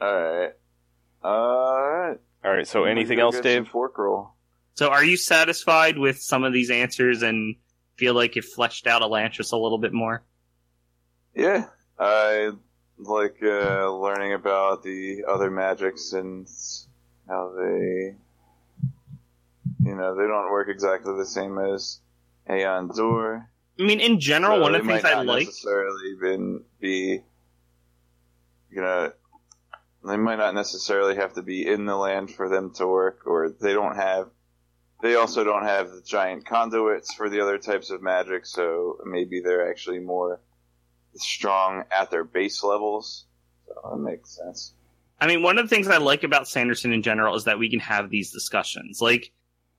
[0.00, 0.52] Alright.
[1.24, 2.18] Alright.
[2.44, 2.66] All right.
[2.66, 3.64] So anything else, Dave?
[3.64, 4.30] some Fork roll.
[4.74, 7.56] So, are you satisfied with some of these answers and
[7.96, 10.22] feel like it fleshed out Elantris a little bit more?
[11.34, 11.68] Yeah.
[11.98, 12.50] I
[12.98, 16.46] like uh, learning about the other magics and
[17.26, 18.16] how they,
[19.86, 22.00] you know, they don't work exactly the same as
[22.48, 23.46] AonDor.
[23.78, 25.46] I mean, in general, So one of the things might I not like.
[25.46, 27.20] necessarily been be,
[28.70, 29.12] you know,
[30.06, 33.50] they might not necessarily have to be in the land for them to work, or
[33.60, 34.28] they don't have.
[35.02, 39.40] They also don't have the giant conduits for the other types of magic, so maybe
[39.40, 40.40] they're actually more
[41.14, 43.26] strong at their base levels.
[43.66, 44.72] So that makes sense.
[45.20, 47.70] I mean, one of the things I like about Sanderson in general is that we
[47.70, 49.00] can have these discussions.
[49.00, 49.32] Like,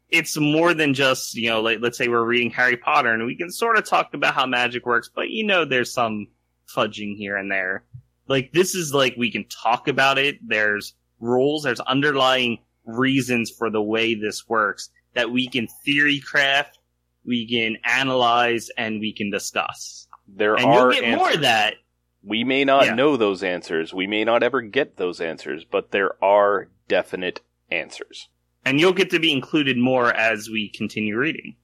[0.09, 3.35] it's more than just, you know, like, let's say we're reading Harry Potter and we
[3.35, 6.27] can sort of talk about how magic works, but you know, there's some
[6.75, 7.83] fudging here and there.
[8.27, 10.37] Like, this is like, we can talk about it.
[10.45, 16.77] There's rules, there's underlying reasons for the way this works that we can theory craft,
[17.25, 20.07] we can analyze, and we can discuss.
[20.27, 21.17] There And are you'll get answers.
[21.19, 21.75] more of that
[22.23, 22.95] We may not Yeah.
[22.95, 23.93] know those answers.
[23.93, 27.39] We may not ever get those answers, but there are definite
[27.71, 28.27] answers.
[28.67, 31.55] And you'll get to be included more as we continue reading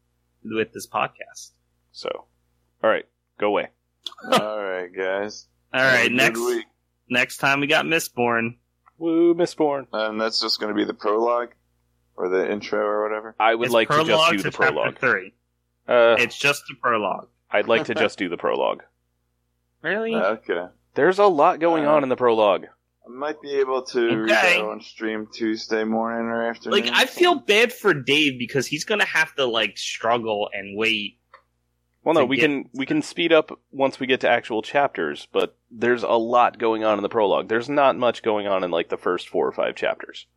[0.43, 1.51] with this podcast.
[1.91, 2.09] So,
[2.83, 3.05] all right,
[3.39, 3.69] go away.
[4.31, 5.47] All right, guys.
[5.73, 6.65] All Have a right, good next week.
[7.09, 8.57] next time we got Mistborn.
[8.97, 9.87] Woo, Mistborn.
[9.93, 11.49] and that's just going to be the prologue
[12.15, 13.35] or the intro or whatever.
[13.39, 14.99] I would It's like to just prologue do to the prologue.
[14.99, 15.33] Three.
[15.87, 17.27] Uh, It's just the prologue.
[17.49, 18.83] I'd like to just do the prologue.
[19.81, 20.15] Really?
[20.15, 20.65] Okay.
[20.95, 22.65] There's a lot going Uh, on in the prologue.
[23.05, 24.57] I might be able to read Okay.
[24.59, 26.85] that on stream Tuesday morning or afternoon.
[26.85, 31.19] like I feel bad for Dave because he's gonna have to like struggle and wait.
[32.03, 35.27] Well, no, we get- can we can speed up once we get to actual chapters,
[35.31, 37.47] but there's a lot going on in the prologue.
[37.49, 40.27] There's not much going on in like the first four or five chapters.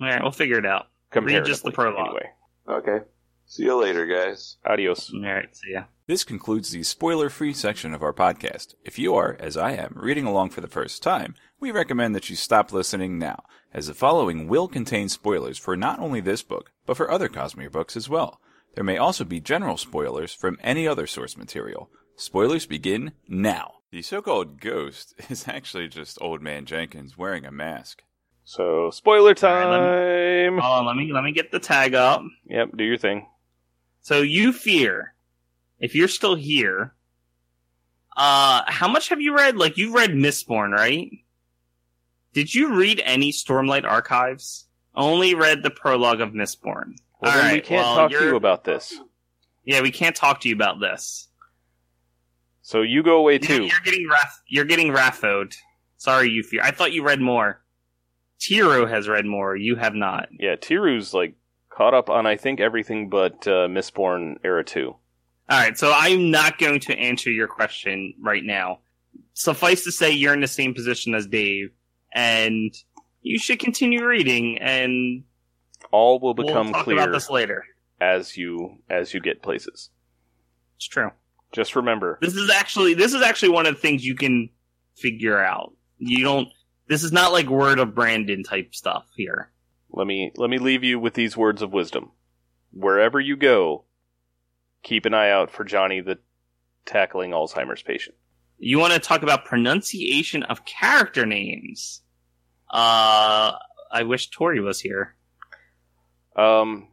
[0.00, 0.86] All right, we'll figure it out.
[1.10, 2.06] Comparatively, just the prologue.
[2.06, 2.30] Anyway,
[2.68, 3.04] Okay.
[3.48, 4.56] See you later, guys.
[4.66, 5.12] adios.
[5.14, 5.84] All right, see ya.
[6.08, 8.74] This concludes the spoiler free section of our podcast.
[8.84, 12.28] If you are, as I am, reading along for the first time, we recommend that
[12.28, 16.70] you stop listening now, as the following will contain spoilers for not only this book,
[16.84, 18.40] but for other Cosmere books as well.
[18.74, 21.88] There may also be general spoilers from any other source material.
[22.14, 23.76] Spoilers begin now.
[23.90, 28.02] The so called ghost is actually just Old Man Jenkins wearing a mask.
[28.44, 30.58] So, spoiler All right, time.
[30.58, 32.22] Hold on, let me let me get the tag up.
[32.46, 33.26] Yep, do your thing.
[34.02, 35.14] So you fear,
[35.80, 36.94] if you're still here,
[38.16, 39.56] uh, how much have you read?
[39.56, 41.10] Like you've read Mistborn, right?
[42.36, 44.66] Did you read any Stormlight Archives?
[44.94, 46.96] Only read the prologue of Mistborn.
[47.18, 48.94] Well, All then we can't well, talk to you're- you about this.
[49.64, 51.28] Yeah, we can't talk to you about this.
[52.60, 53.62] So you go away too.
[53.64, 54.42] you're getting wrath.
[54.46, 55.56] You're getting Rathoed.
[55.96, 56.60] Sorry, you fear.
[56.62, 57.62] I thought you read more.
[58.38, 59.56] Tiro has read more.
[59.56, 60.28] You have not.
[60.38, 61.36] Yeah, Tiru's like
[61.70, 64.88] caught up on I think everything but uh, Mistborn era two.
[65.48, 68.80] All right, so I'm not going to answer your question right now.
[69.32, 71.70] Suffice to say, you're in the same position as Dave,
[72.16, 72.74] and
[73.22, 75.22] you should continue reading, and
[75.92, 77.64] All will we'll become talk clear about this later.
[78.00, 79.90] as you as you get places.
[80.76, 81.10] It's true.
[81.52, 84.50] Just remember, This is actually this is actually one of the things you can
[84.96, 85.72] figure out.
[85.98, 86.48] You don't.
[86.88, 89.50] This is not like word of Brandon type stuff here.
[89.90, 92.10] let me let me leave you with these words of wisdom.
[92.72, 93.84] Wherever you go,
[94.82, 96.18] keep an eye out for Johnny the
[96.84, 98.16] tackling Alzheimer's patient.
[98.58, 102.02] You want to talk about pronunciation of character names?
[102.70, 103.52] Uh,
[103.90, 105.16] I wish Tori was here.
[106.36, 106.88] Um,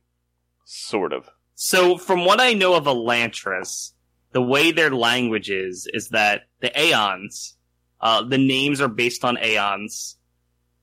[0.65, 1.29] sort of.
[1.55, 3.91] So, from what I know of Elantris,
[4.31, 7.55] the way their language is, is that the Aons,
[8.01, 10.17] uh, the names are based on Aons,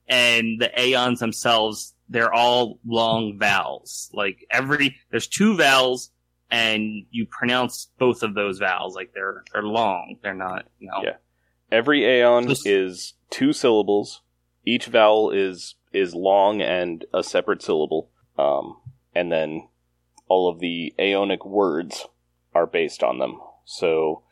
[0.07, 4.09] and the Aons themselves, they're all long vowels.
[4.13, 6.11] Like every, there's two vowels,
[6.49, 8.95] and you pronounce both of those vowels.
[8.95, 10.17] Like they're, they're long.
[10.21, 11.01] They're not, you know.
[11.03, 11.15] Yeah.
[11.71, 14.21] Every Aon Just- is two syllables.
[14.65, 18.09] Each vowel is is long and a separate syllable.
[18.37, 18.77] Um,
[19.13, 19.67] and then
[20.27, 22.07] all of the Aonic words
[22.53, 23.39] are based on them.
[23.65, 24.23] So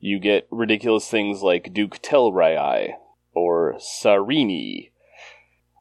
[0.00, 2.94] you get ridiculous things like Duke Telrai
[3.34, 4.90] or Sarini,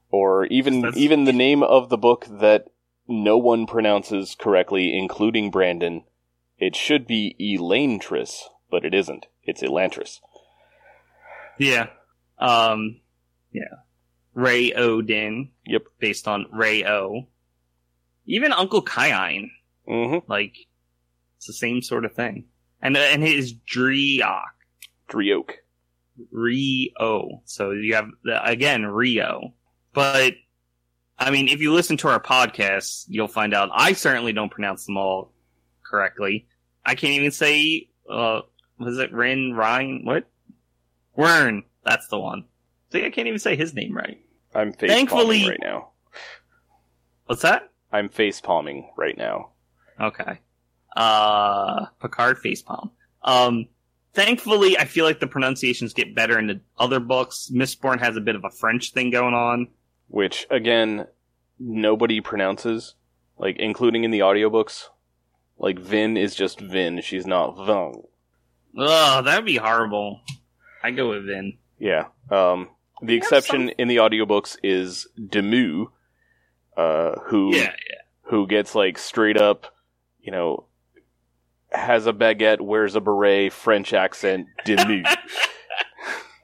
[0.10, 2.68] or even That's- even the name of the book that
[3.08, 6.04] no one pronounces correctly, including Brandon.
[6.58, 9.26] It should be Elantris, but it isn't.
[9.44, 10.20] It's Elantris.
[11.58, 11.88] Yeah.
[12.38, 13.02] Um,
[13.52, 13.82] yeah.
[14.34, 15.50] Ray Odin.
[15.66, 15.84] Yep.
[16.00, 17.28] Based on Ray O.
[18.26, 19.52] Even Uncle Kaiine.
[19.88, 20.32] Mm-hmm.
[20.32, 20.56] Like,
[21.38, 22.46] it's the same sort of thing.
[22.82, 24.44] And, uh, and his Driok.
[25.10, 25.54] Drioke.
[26.32, 27.42] Rio.
[27.46, 29.54] So you have, the, again, Rio.
[29.94, 30.34] But,
[31.18, 34.86] I mean, if you listen to our podcast, you'll find out I certainly don't pronounce
[34.86, 35.34] them all
[35.84, 36.48] correctly.
[36.86, 38.42] I can't even say, uh,
[38.80, 40.06] was it Ren, Ryan?
[40.06, 40.26] What?
[41.18, 41.64] Wyrn.
[41.84, 42.46] That's the one.
[42.92, 44.20] See, I can't even say his name right.
[44.54, 45.90] I'm face Thankfully- palming right now.
[47.26, 47.70] What's that?
[47.92, 49.52] I'm face palming right now.
[50.00, 50.40] Okay.
[50.96, 52.92] Uh, Picard face palm.
[53.24, 53.68] Um,
[54.14, 57.50] thankfully, I feel like the pronunciations get better in the other books.
[57.54, 59.68] Mistborn has a bit of a French thing going on.
[60.10, 61.08] Which again,
[61.60, 62.96] nobody pronounces,
[63.38, 64.88] like including in the audiobooks.
[65.58, 67.02] Like Vin is just Vin.
[67.02, 68.04] She's not Vin.
[68.78, 70.22] Ugh, that'd be horrible.
[70.84, 71.58] I go with Vin.
[71.78, 72.06] Yeah.
[72.30, 72.70] Um,
[73.02, 75.88] the exception some- in the audiobooks is Demoux,
[76.78, 78.02] uh, who Yeah, yeah.
[78.24, 79.74] who gets like straight up,
[80.22, 80.66] you know,
[81.72, 85.04] has a baguette, wears a beret, French accent, Demoux.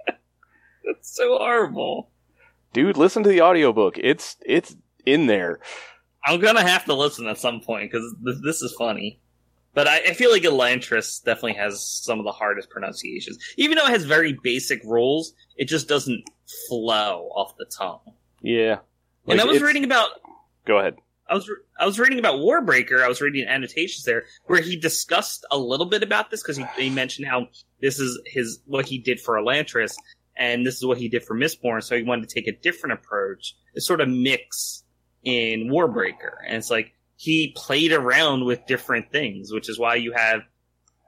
[0.85, 2.09] That's so horrible.
[2.73, 3.97] Dude, listen to the audiobook.
[3.97, 5.59] It's it's in there.
[6.25, 9.19] I'm gonna have to listen at some point because th- this is funny.
[9.77, 13.37] But I, I feel like Elantris definitely has some of the hardest pronunciations.
[13.57, 16.27] Even though it has very basic rules, it just doesn't
[16.67, 17.99] flow off the tongue.
[18.41, 18.79] Yeah.
[19.27, 20.09] and I was it's- reading about
[20.65, 20.95] Go ahead.
[21.29, 23.03] I was re- I was reading about Warbreaker.
[23.03, 26.65] I was reading annotations there where he discussed a little bit about this because he,
[26.75, 27.45] he mentioned how
[27.79, 29.93] this is his what he did for Elantris
[30.35, 31.83] and this is what he did for Mistborn.
[31.83, 34.83] So he wanted to take a different approach, a sort of mix
[35.23, 40.13] in Warbreaker, and it's like he played around with different things, which is why you
[40.13, 40.41] have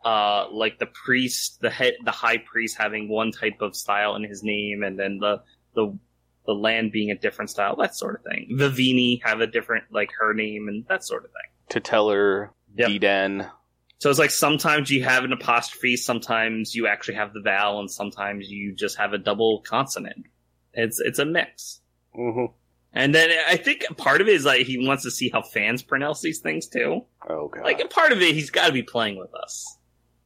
[0.04, 4.24] uh like the priest, the head, the high priest having one type of style in
[4.24, 5.42] his name, and then the
[5.76, 5.98] the
[6.46, 8.58] the land being a different style, that sort of thing.
[8.58, 11.52] Vivini have a different, like her name and that sort of thing.
[11.70, 12.90] To Teteller, Yep.
[12.90, 13.52] Dedan.
[14.00, 17.92] So it's like sometimes you have an apostrophe, sometimes you actually have the vowel, and
[17.92, 20.26] sometimes you just have a double consonant.
[20.74, 21.82] It's it's a mix.
[22.18, 22.54] Mm-hmm.
[22.94, 25.84] And then I think part of it is like he wants to see how fans
[25.84, 27.06] pronounce these things too.
[27.30, 27.64] Oh god.
[27.64, 29.78] Like a part of it, he's got to be playing with us.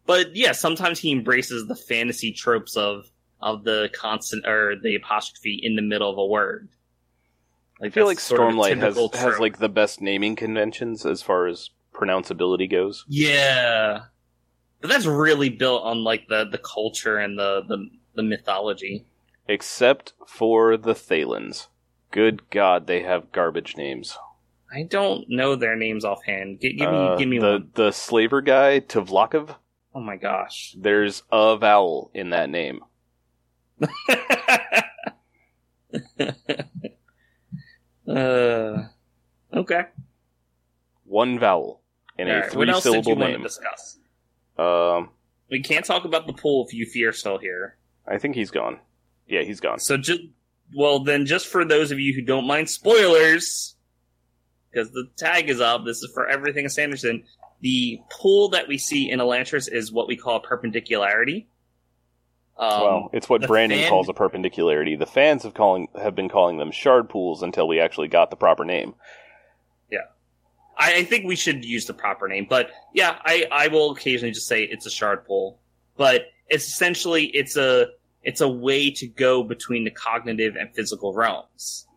[0.06, 3.10] But yeah, sometimes he embraces the fantasy tropes of
[3.42, 6.70] of the constant or the apostrophe in the middle of a word.
[7.82, 11.06] I feel like that's sort of Stormlight has typical has like the best naming conventions
[11.06, 13.04] as far as pronounceability goes.
[13.10, 14.04] Yeah.
[14.80, 19.06] But that's really built on like the, the culture and the, the, the mythology.
[19.48, 21.68] Except for the Thaylens.
[22.14, 24.18] Good God, they have garbage names.
[24.72, 26.62] I don't know their names offhand.
[26.62, 27.72] Gi- give me Uh, give me the one.
[27.74, 29.56] the slaver guy Tvlakv.
[29.96, 30.76] Oh my gosh.
[30.78, 32.82] There's a vowel in that name.
[38.08, 38.84] uh,
[39.54, 39.82] okay.
[41.06, 41.82] One vowel
[42.18, 43.44] in All a right, three What else did you syllable want to name.
[43.44, 43.98] discuss?
[44.58, 45.10] Um,
[45.50, 47.78] We can't talk about the pool if you are still here.
[48.08, 48.80] I think he's gone.
[49.28, 49.80] Yeah, he's gone.
[49.80, 50.22] So just
[50.76, 53.76] well then, just for those of you who don't mind spoilers,
[54.72, 55.86] because the tag is up.
[55.86, 57.24] This is for everything Sanderson.
[57.62, 61.48] The pool that we see in Elantris is what we call perpendicularity.
[62.58, 64.96] Um, well, it's what Brandon fan- calls a perpendicularity.
[64.96, 68.36] The fans have calling have been calling them shard pools until we actually got the
[68.36, 68.96] proper name.
[70.78, 74.32] I, I think we should use the proper name, but yeah, I, I will occasionally
[74.32, 75.60] just say it's a shard pool.
[75.98, 77.88] But it's essentially it's a
[78.24, 81.88] it's a way to go between the cognitive and physical realms,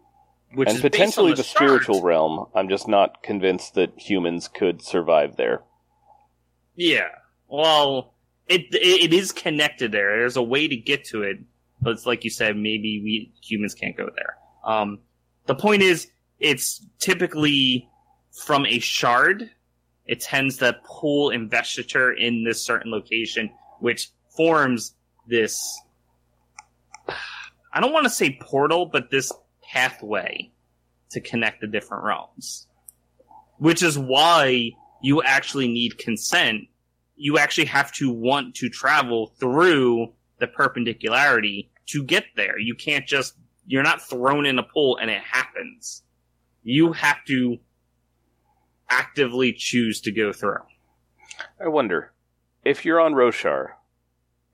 [0.55, 2.47] which and is potentially the, the, spiritual realm.
[2.55, 5.63] I'm just not convinced that humans could survive there.
[6.75, 7.09] Yeah,
[7.49, 8.15] well,
[8.49, 10.19] it, it it is connected there.
[10.19, 11.39] There's a way to get to it,
[11.81, 14.37] but it's like you said, maybe we humans can't go there.
[14.65, 14.99] Um,
[15.47, 16.09] the point is,
[16.39, 17.89] it's typically
[18.45, 19.51] from a shard.
[20.07, 23.51] It tends to pull investiture in this certain location,
[23.81, 24.95] which forms
[25.27, 25.81] this.
[27.09, 29.33] I don't want to say portal, but this
[29.63, 30.51] pathway
[31.11, 32.67] to connect the different realms.
[33.59, 36.63] Which is why you actually need consent.
[37.17, 42.59] You actually have to want to travel through the perpendicularity to get there.
[42.59, 43.35] You can't just,
[43.67, 46.03] you're not thrown in a pool and it happens.
[46.63, 47.59] You have to
[48.91, 50.63] actively choose to go through.
[51.63, 52.13] I wonder
[52.65, 53.73] if you're on Roshar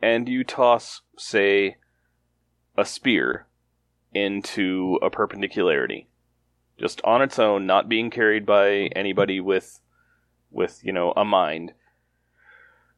[0.00, 1.76] and you toss, say,
[2.76, 3.46] a spear
[4.14, 6.06] into a perpendicularity,
[6.78, 9.80] just on its own, not being carried by anybody with,
[10.50, 11.72] with you know, a mind.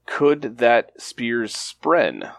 [0.07, 2.33] Could that spear's spren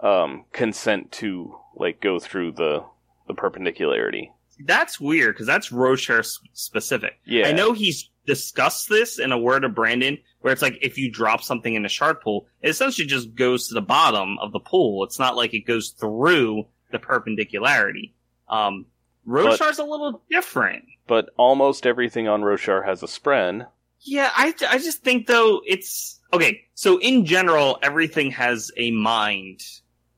[0.00, 2.84] um, consent to like go through the
[3.26, 4.32] the perpendicularity?
[4.64, 7.18] That's weird because that's Roshar s- specific.
[7.24, 10.96] Yeah, I know he's discussed this in a word of Brandon, where it's like if
[10.96, 14.52] you drop something in a shard pool, it essentially just goes to the bottom of
[14.52, 15.02] the pool.
[15.02, 18.14] It's not like it goes through the perpendicularity.
[18.48, 18.86] Um,
[19.26, 20.84] Roshar's a little different.
[21.08, 23.66] but almost everything on Roshar has a spren.
[24.02, 26.62] Yeah, I, I just think though it's okay.
[26.74, 29.62] So in general, everything has a mind,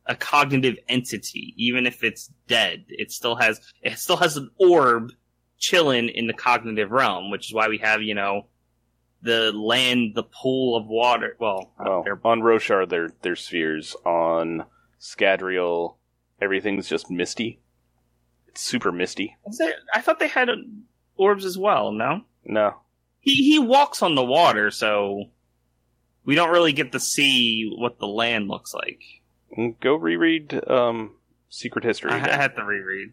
[0.05, 2.85] a cognitive entity, even if it's dead.
[2.91, 5.11] It still has it still has an orb
[5.57, 8.45] chilling in the cognitive realm, which is why we have you know
[9.23, 11.37] the land, the pool of water.
[11.39, 13.97] Well, uh, Well, on Roshar, they're, they're spheres.
[14.05, 14.65] On
[15.01, 15.97] Scadrial,
[16.41, 17.61] everything's just misty.
[18.49, 19.37] It's super misty.
[19.49, 20.49] is there- I thought they had
[21.17, 21.93] orbs as well.
[21.93, 22.77] No, No.
[23.21, 25.25] he he walks on the water, so
[26.25, 29.01] we don't really get to see what the land looks like.
[29.81, 31.17] Go reread um,
[31.49, 32.11] Secret History.
[32.13, 33.13] I, I had to reread.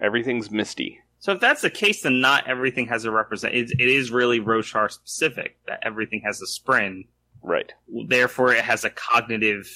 [0.00, 1.00] Everything's misty.
[1.24, 3.54] So if that's the case, then not everything has a represent.
[3.54, 7.06] It, it is really Roshar specific that everything has a spren.
[7.40, 7.72] Right.
[8.08, 9.66] Therefore, it has a cognitive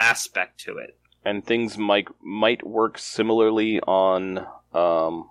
[0.00, 0.98] aspect to it.
[1.24, 4.38] And things might might work similarly on
[4.74, 5.30] um,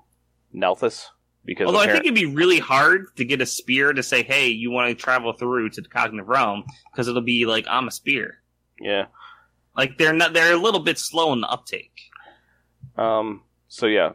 [0.56, 1.08] Nalthis
[1.44, 4.48] because Although I think it'd be really hard to get a spear to say, "Hey,
[4.48, 6.64] you want to travel through to the cognitive realm?"
[6.94, 8.42] Because it'll be like, "I'm a spear."
[8.80, 9.08] yeah.
[9.76, 10.32] Like they're not.
[10.32, 11.92] They're a little bit slow in the uptake.
[12.96, 13.44] Um.
[13.68, 14.14] So yeah,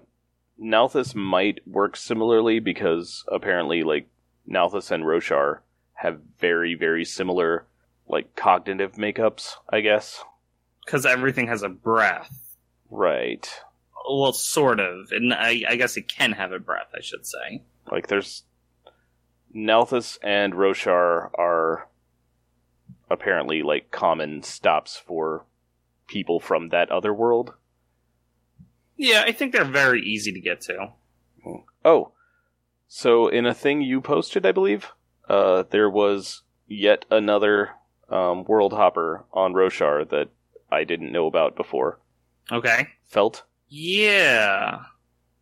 [0.61, 4.09] Nalthis might work similarly because apparently, like
[4.49, 5.61] Nalthis and Roshar
[5.95, 7.67] have very very similar
[8.09, 9.55] like cognitive makeups.
[9.69, 10.23] I guess.
[10.85, 12.57] Because everything has a breath.
[12.91, 13.49] Right.
[14.11, 16.89] Well, sort of, and I, I guess it can have a breath.
[16.97, 17.63] I should say.
[17.91, 18.45] Like there's
[19.55, 21.89] Nalthis and Roshar are
[23.09, 25.45] apparently like common stops for
[26.07, 27.55] people from that other world.
[29.03, 30.93] Yeah, I think they're very easy to get to.
[31.85, 32.13] Oh,
[32.87, 34.89] so in a thing you posted, I believe,
[35.29, 37.71] uh, there was yet another
[38.11, 40.29] um, world hopper on Roshar that
[40.71, 41.99] I didn't know about before.
[42.53, 42.89] Okay.
[43.09, 43.45] Felt?
[43.69, 44.81] Yeah,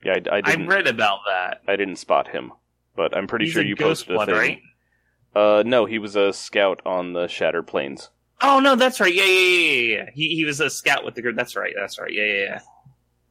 [0.04, 0.70] Yeah, I, I didn't.
[0.70, 1.62] I read about that.
[1.66, 2.52] I didn't spot him,
[2.94, 4.34] but I'm pretty He's sure a you posted a Blood, thing.
[4.36, 4.60] right?
[5.34, 8.10] Uh, no, he was a scout on the Shattered Plains.
[8.40, 9.12] Oh no, that's right.
[9.12, 10.10] Yeah, yeah, yeah, yeah, yeah.
[10.14, 11.34] He he was a scout with the group.
[11.36, 11.74] That's right.
[11.76, 12.12] That's right.
[12.12, 12.60] Yeah, yeah, yeah.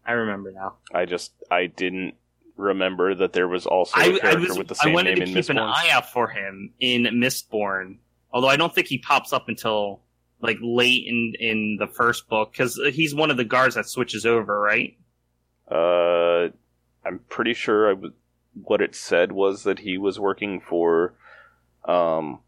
[0.07, 0.75] I remember now.
[0.93, 2.15] I just I didn't
[2.55, 5.19] remember that there was also a I, I character was with the same I wanted
[5.19, 7.97] name to keep an eye out for him in Mistborn.
[8.31, 10.01] Although I don't think he pops up until
[10.41, 14.25] like late in in the first book because he's one of the guards that switches
[14.25, 14.97] over, right?
[15.69, 16.49] Uh,
[17.05, 18.13] I'm pretty sure I w-
[18.63, 21.13] what it said was that he was working for,
[21.85, 22.39] um,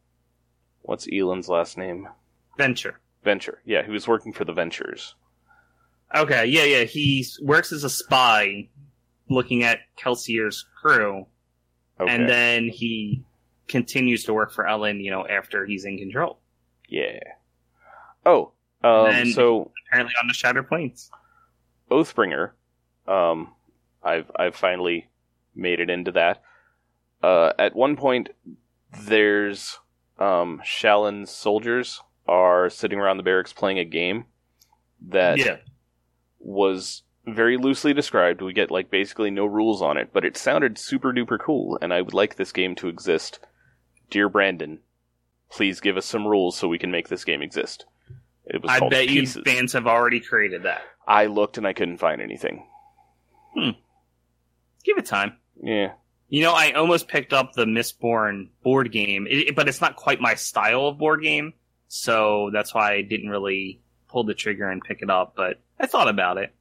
[0.82, 2.07] what's Elend's last name?
[2.57, 2.99] Venture.
[3.24, 3.60] Venture.
[3.66, 5.16] Yeah, he was working for the Ventures.
[6.16, 6.84] Okay, yeah, yeah.
[6.86, 8.70] He works as a spy,
[9.30, 11.26] looking at Kelsier's crew,
[11.99, 12.12] Okay.
[12.12, 13.24] and then he
[13.68, 15.03] continues to work for Elend.
[15.03, 16.39] You know, after he's in control.
[16.88, 17.20] yeah.
[18.26, 18.51] Oh,
[18.84, 21.10] um, And so Apparently on the Shattered Plains.
[21.89, 22.51] Oathbringer,
[23.07, 23.53] um,
[24.03, 25.10] I've I've finally
[25.55, 26.41] made it into that.
[27.24, 28.30] Uh, at one point,
[29.05, 29.80] there's
[30.20, 34.26] um, Shallan's soldiers are sitting around the barracks playing a game
[35.07, 35.57] that yeah.
[36.40, 38.42] Was very loosely described.
[38.42, 41.94] We get like basically no rules on it, but it sounded super duper cool, and
[41.94, 43.40] I would like this game to exist.
[44.10, 44.80] Dear Brandon,
[45.52, 47.86] please give us some rules so we can make this game exist.
[48.46, 49.36] It was I bet Pieces.
[49.36, 50.82] you fans have already created that.
[51.08, 52.66] I looked and I couldn't find anything.
[53.56, 53.72] Hmm.
[54.84, 55.38] Give it time.
[55.62, 55.92] Yeah,
[56.30, 60.22] You know, I almost picked up the Mistborn board game, it, but it's not quite
[60.22, 61.54] my style of board game,
[61.90, 65.34] so that's why I didn't really pull the trigger and pick it up.
[65.36, 66.53] But I thought about it.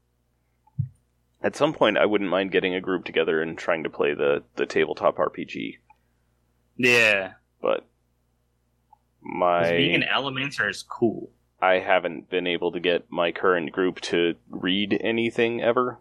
[1.43, 4.43] at some point I wouldn't mind getting a group together and trying to play the
[4.57, 5.79] the tabletop RPG,
[6.77, 7.87] Yeah, But
[9.23, 9.71] my.
[9.77, 11.31] being an Elementor is cool.
[11.61, 15.99] I haven't been able to get my current group to read anything ever.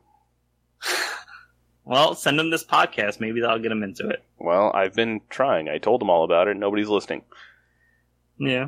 [1.89, 3.21] Well, send them this podcast.
[3.21, 4.21] Maybe that'll get them into it.
[4.37, 5.69] Well, I've been trying.
[5.69, 6.57] I told them all about it.
[6.57, 7.21] Nobody's listening.
[8.37, 8.67] Yeah.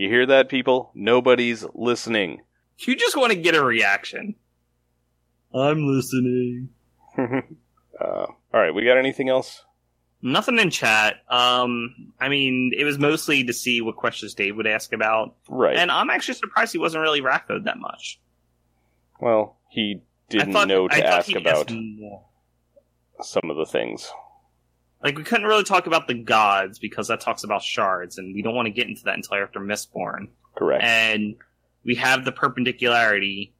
[0.00, 0.92] You hear that, people?
[0.94, 2.40] Nobody's listening.
[2.78, 4.34] You just want to get a reaction.
[5.54, 6.70] I'm listening.
[7.18, 7.34] uh,
[8.00, 9.62] all right, we got anything else?
[10.22, 11.16] Nothing in chat.
[11.28, 15.76] Um, I mean, it was mostly to see what questions Dave would ask about, Right.
[15.76, 18.18] and I'm actually surprised he wasn't really RAFO'd that much.
[19.20, 21.70] well, he didn't thought, know to thought ask about
[23.20, 24.10] some of the things.
[25.02, 28.42] Like we couldn't really talk about the gods because that talks about shards, and we
[28.42, 30.28] don't want to get into that until after Mistborn.
[30.56, 30.84] Correct.
[30.84, 31.36] And
[31.84, 33.54] we have the perpendicularity,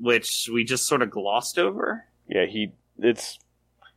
[0.00, 2.04] which we just sort of glossed over.
[2.28, 3.38] yeah, he it's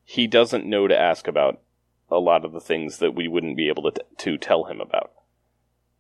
[0.04, 1.62] he doesn't know to ask about
[2.10, 5.12] a lot of the things that we wouldn't be able to to tell him about.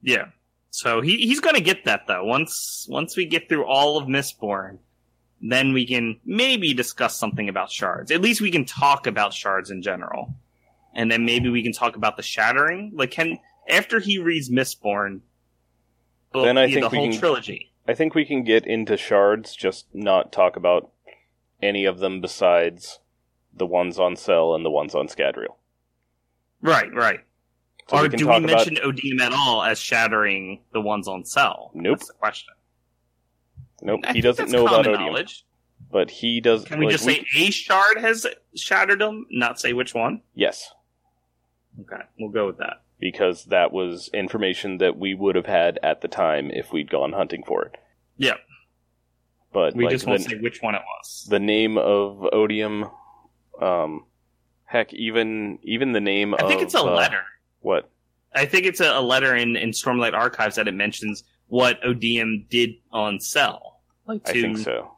[0.01, 0.27] Yeah.
[0.69, 2.23] So he he's gonna get that though.
[2.23, 4.77] Once once we get through all of Mistborn,
[5.41, 8.11] then we can maybe discuss something about shards.
[8.11, 10.33] At least we can talk about shards in general.
[10.97, 12.91] And then maybe we can talk about the shattering.
[12.93, 13.37] Like can
[13.69, 15.21] after he reads Mistborn
[16.33, 17.71] Then I think the we whole can- trilogy.
[17.87, 20.91] I think we can get into shards, just not talk about
[21.61, 22.99] any of them besides
[23.55, 25.55] the ones on Sel and the ones on Scadrial.
[26.61, 27.21] Right, right.
[27.89, 31.23] So or we do we about mention Odium at all as shattering the ones on
[31.23, 31.71] Sel?
[31.73, 31.99] Nope.
[31.99, 32.53] That's the question.
[33.81, 35.45] nope, I he doesn't know about Odium, knowledge.
[35.89, 36.65] but he does.
[36.65, 40.21] Can we like, just say a shard has shattered them, not say which one?
[40.35, 40.73] yes?
[41.81, 42.81] Okay, we'll go with that.
[42.99, 47.13] Because that was information that we would have had at the time if we'd gone
[47.13, 47.75] hunting for it.
[48.17, 48.35] Yeah.
[49.53, 51.27] But We like just won't the, say which one it was.
[51.29, 52.89] the name of Odium,
[53.61, 54.05] um,
[54.65, 57.23] heck, even even the name I of think it's a uh, letter.
[57.61, 57.89] What?
[58.35, 62.45] I think it's a, a letter in, in Stormlight Archives that it mentions what Odium
[62.49, 63.79] did on Sel.
[64.05, 64.91] Like to, I think so.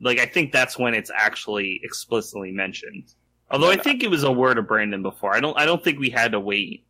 [0.00, 3.14] Like I think that's when it's actually explicitly mentioned.
[3.52, 3.82] Although I no.
[3.82, 5.34] think it was a word of Brandon before.
[5.34, 5.56] I don't.
[5.58, 6.86] I don't think we had to wait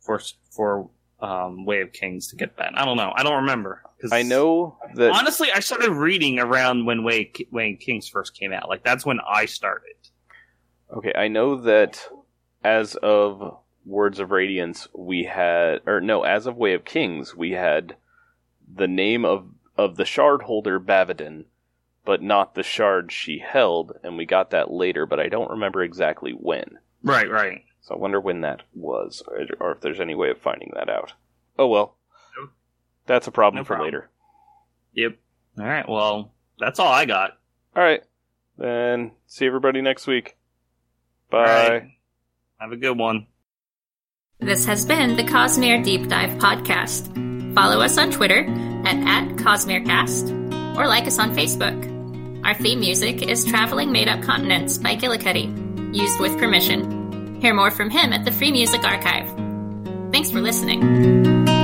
[0.00, 0.20] for
[0.50, 0.88] for
[1.20, 2.72] um, Way of Kings to get that.
[2.76, 3.12] I don't know.
[3.14, 3.82] I don't remember.
[4.12, 8.52] I know that Honestly, I started reading around when Way Way of Kings first came
[8.52, 8.68] out.
[8.68, 9.96] Like that's when I started.
[10.96, 12.08] Okay, I know that
[12.62, 17.52] as of Words of Radiance, we had, or no, as of Way of Kings, we
[17.52, 17.96] had
[18.72, 21.44] the name of of the shard holder Bavadin,
[22.08, 25.82] but not the shard she held, and we got that later, but I don't remember
[25.82, 26.78] exactly when.
[27.02, 27.30] Right.
[27.30, 27.64] Right.
[27.82, 30.88] So I wonder when that was, or, or if there's any way of finding that
[30.88, 31.12] out.
[31.58, 31.96] Oh well,
[32.40, 32.50] Nope.
[33.04, 33.86] that's a problem No for problem.
[33.88, 34.10] later.
[34.94, 35.18] Yep.
[35.58, 35.86] All right.
[35.86, 37.32] Well, that's all I got.
[37.76, 38.02] All right,
[38.56, 40.34] then see everybody next week.
[41.30, 41.38] Bye.
[41.38, 41.90] All right.
[42.58, 43.26] Have a good one.
[44.40, 47.54] This has been the Cosmere Deep Dive Podcast.
[47.54, 48.46] Follow us on Twitter
[48.86, 51.97] at, at CosmereCast or like us on Facebook.
[52.48, 57.42] Our theme music is Traveling Made Up Continents by Gillicuddy, used with permission.
[57.42, 59.28] Hear more from him at the Free Music Archive.
[60.12, 61.57] Thanks for listening.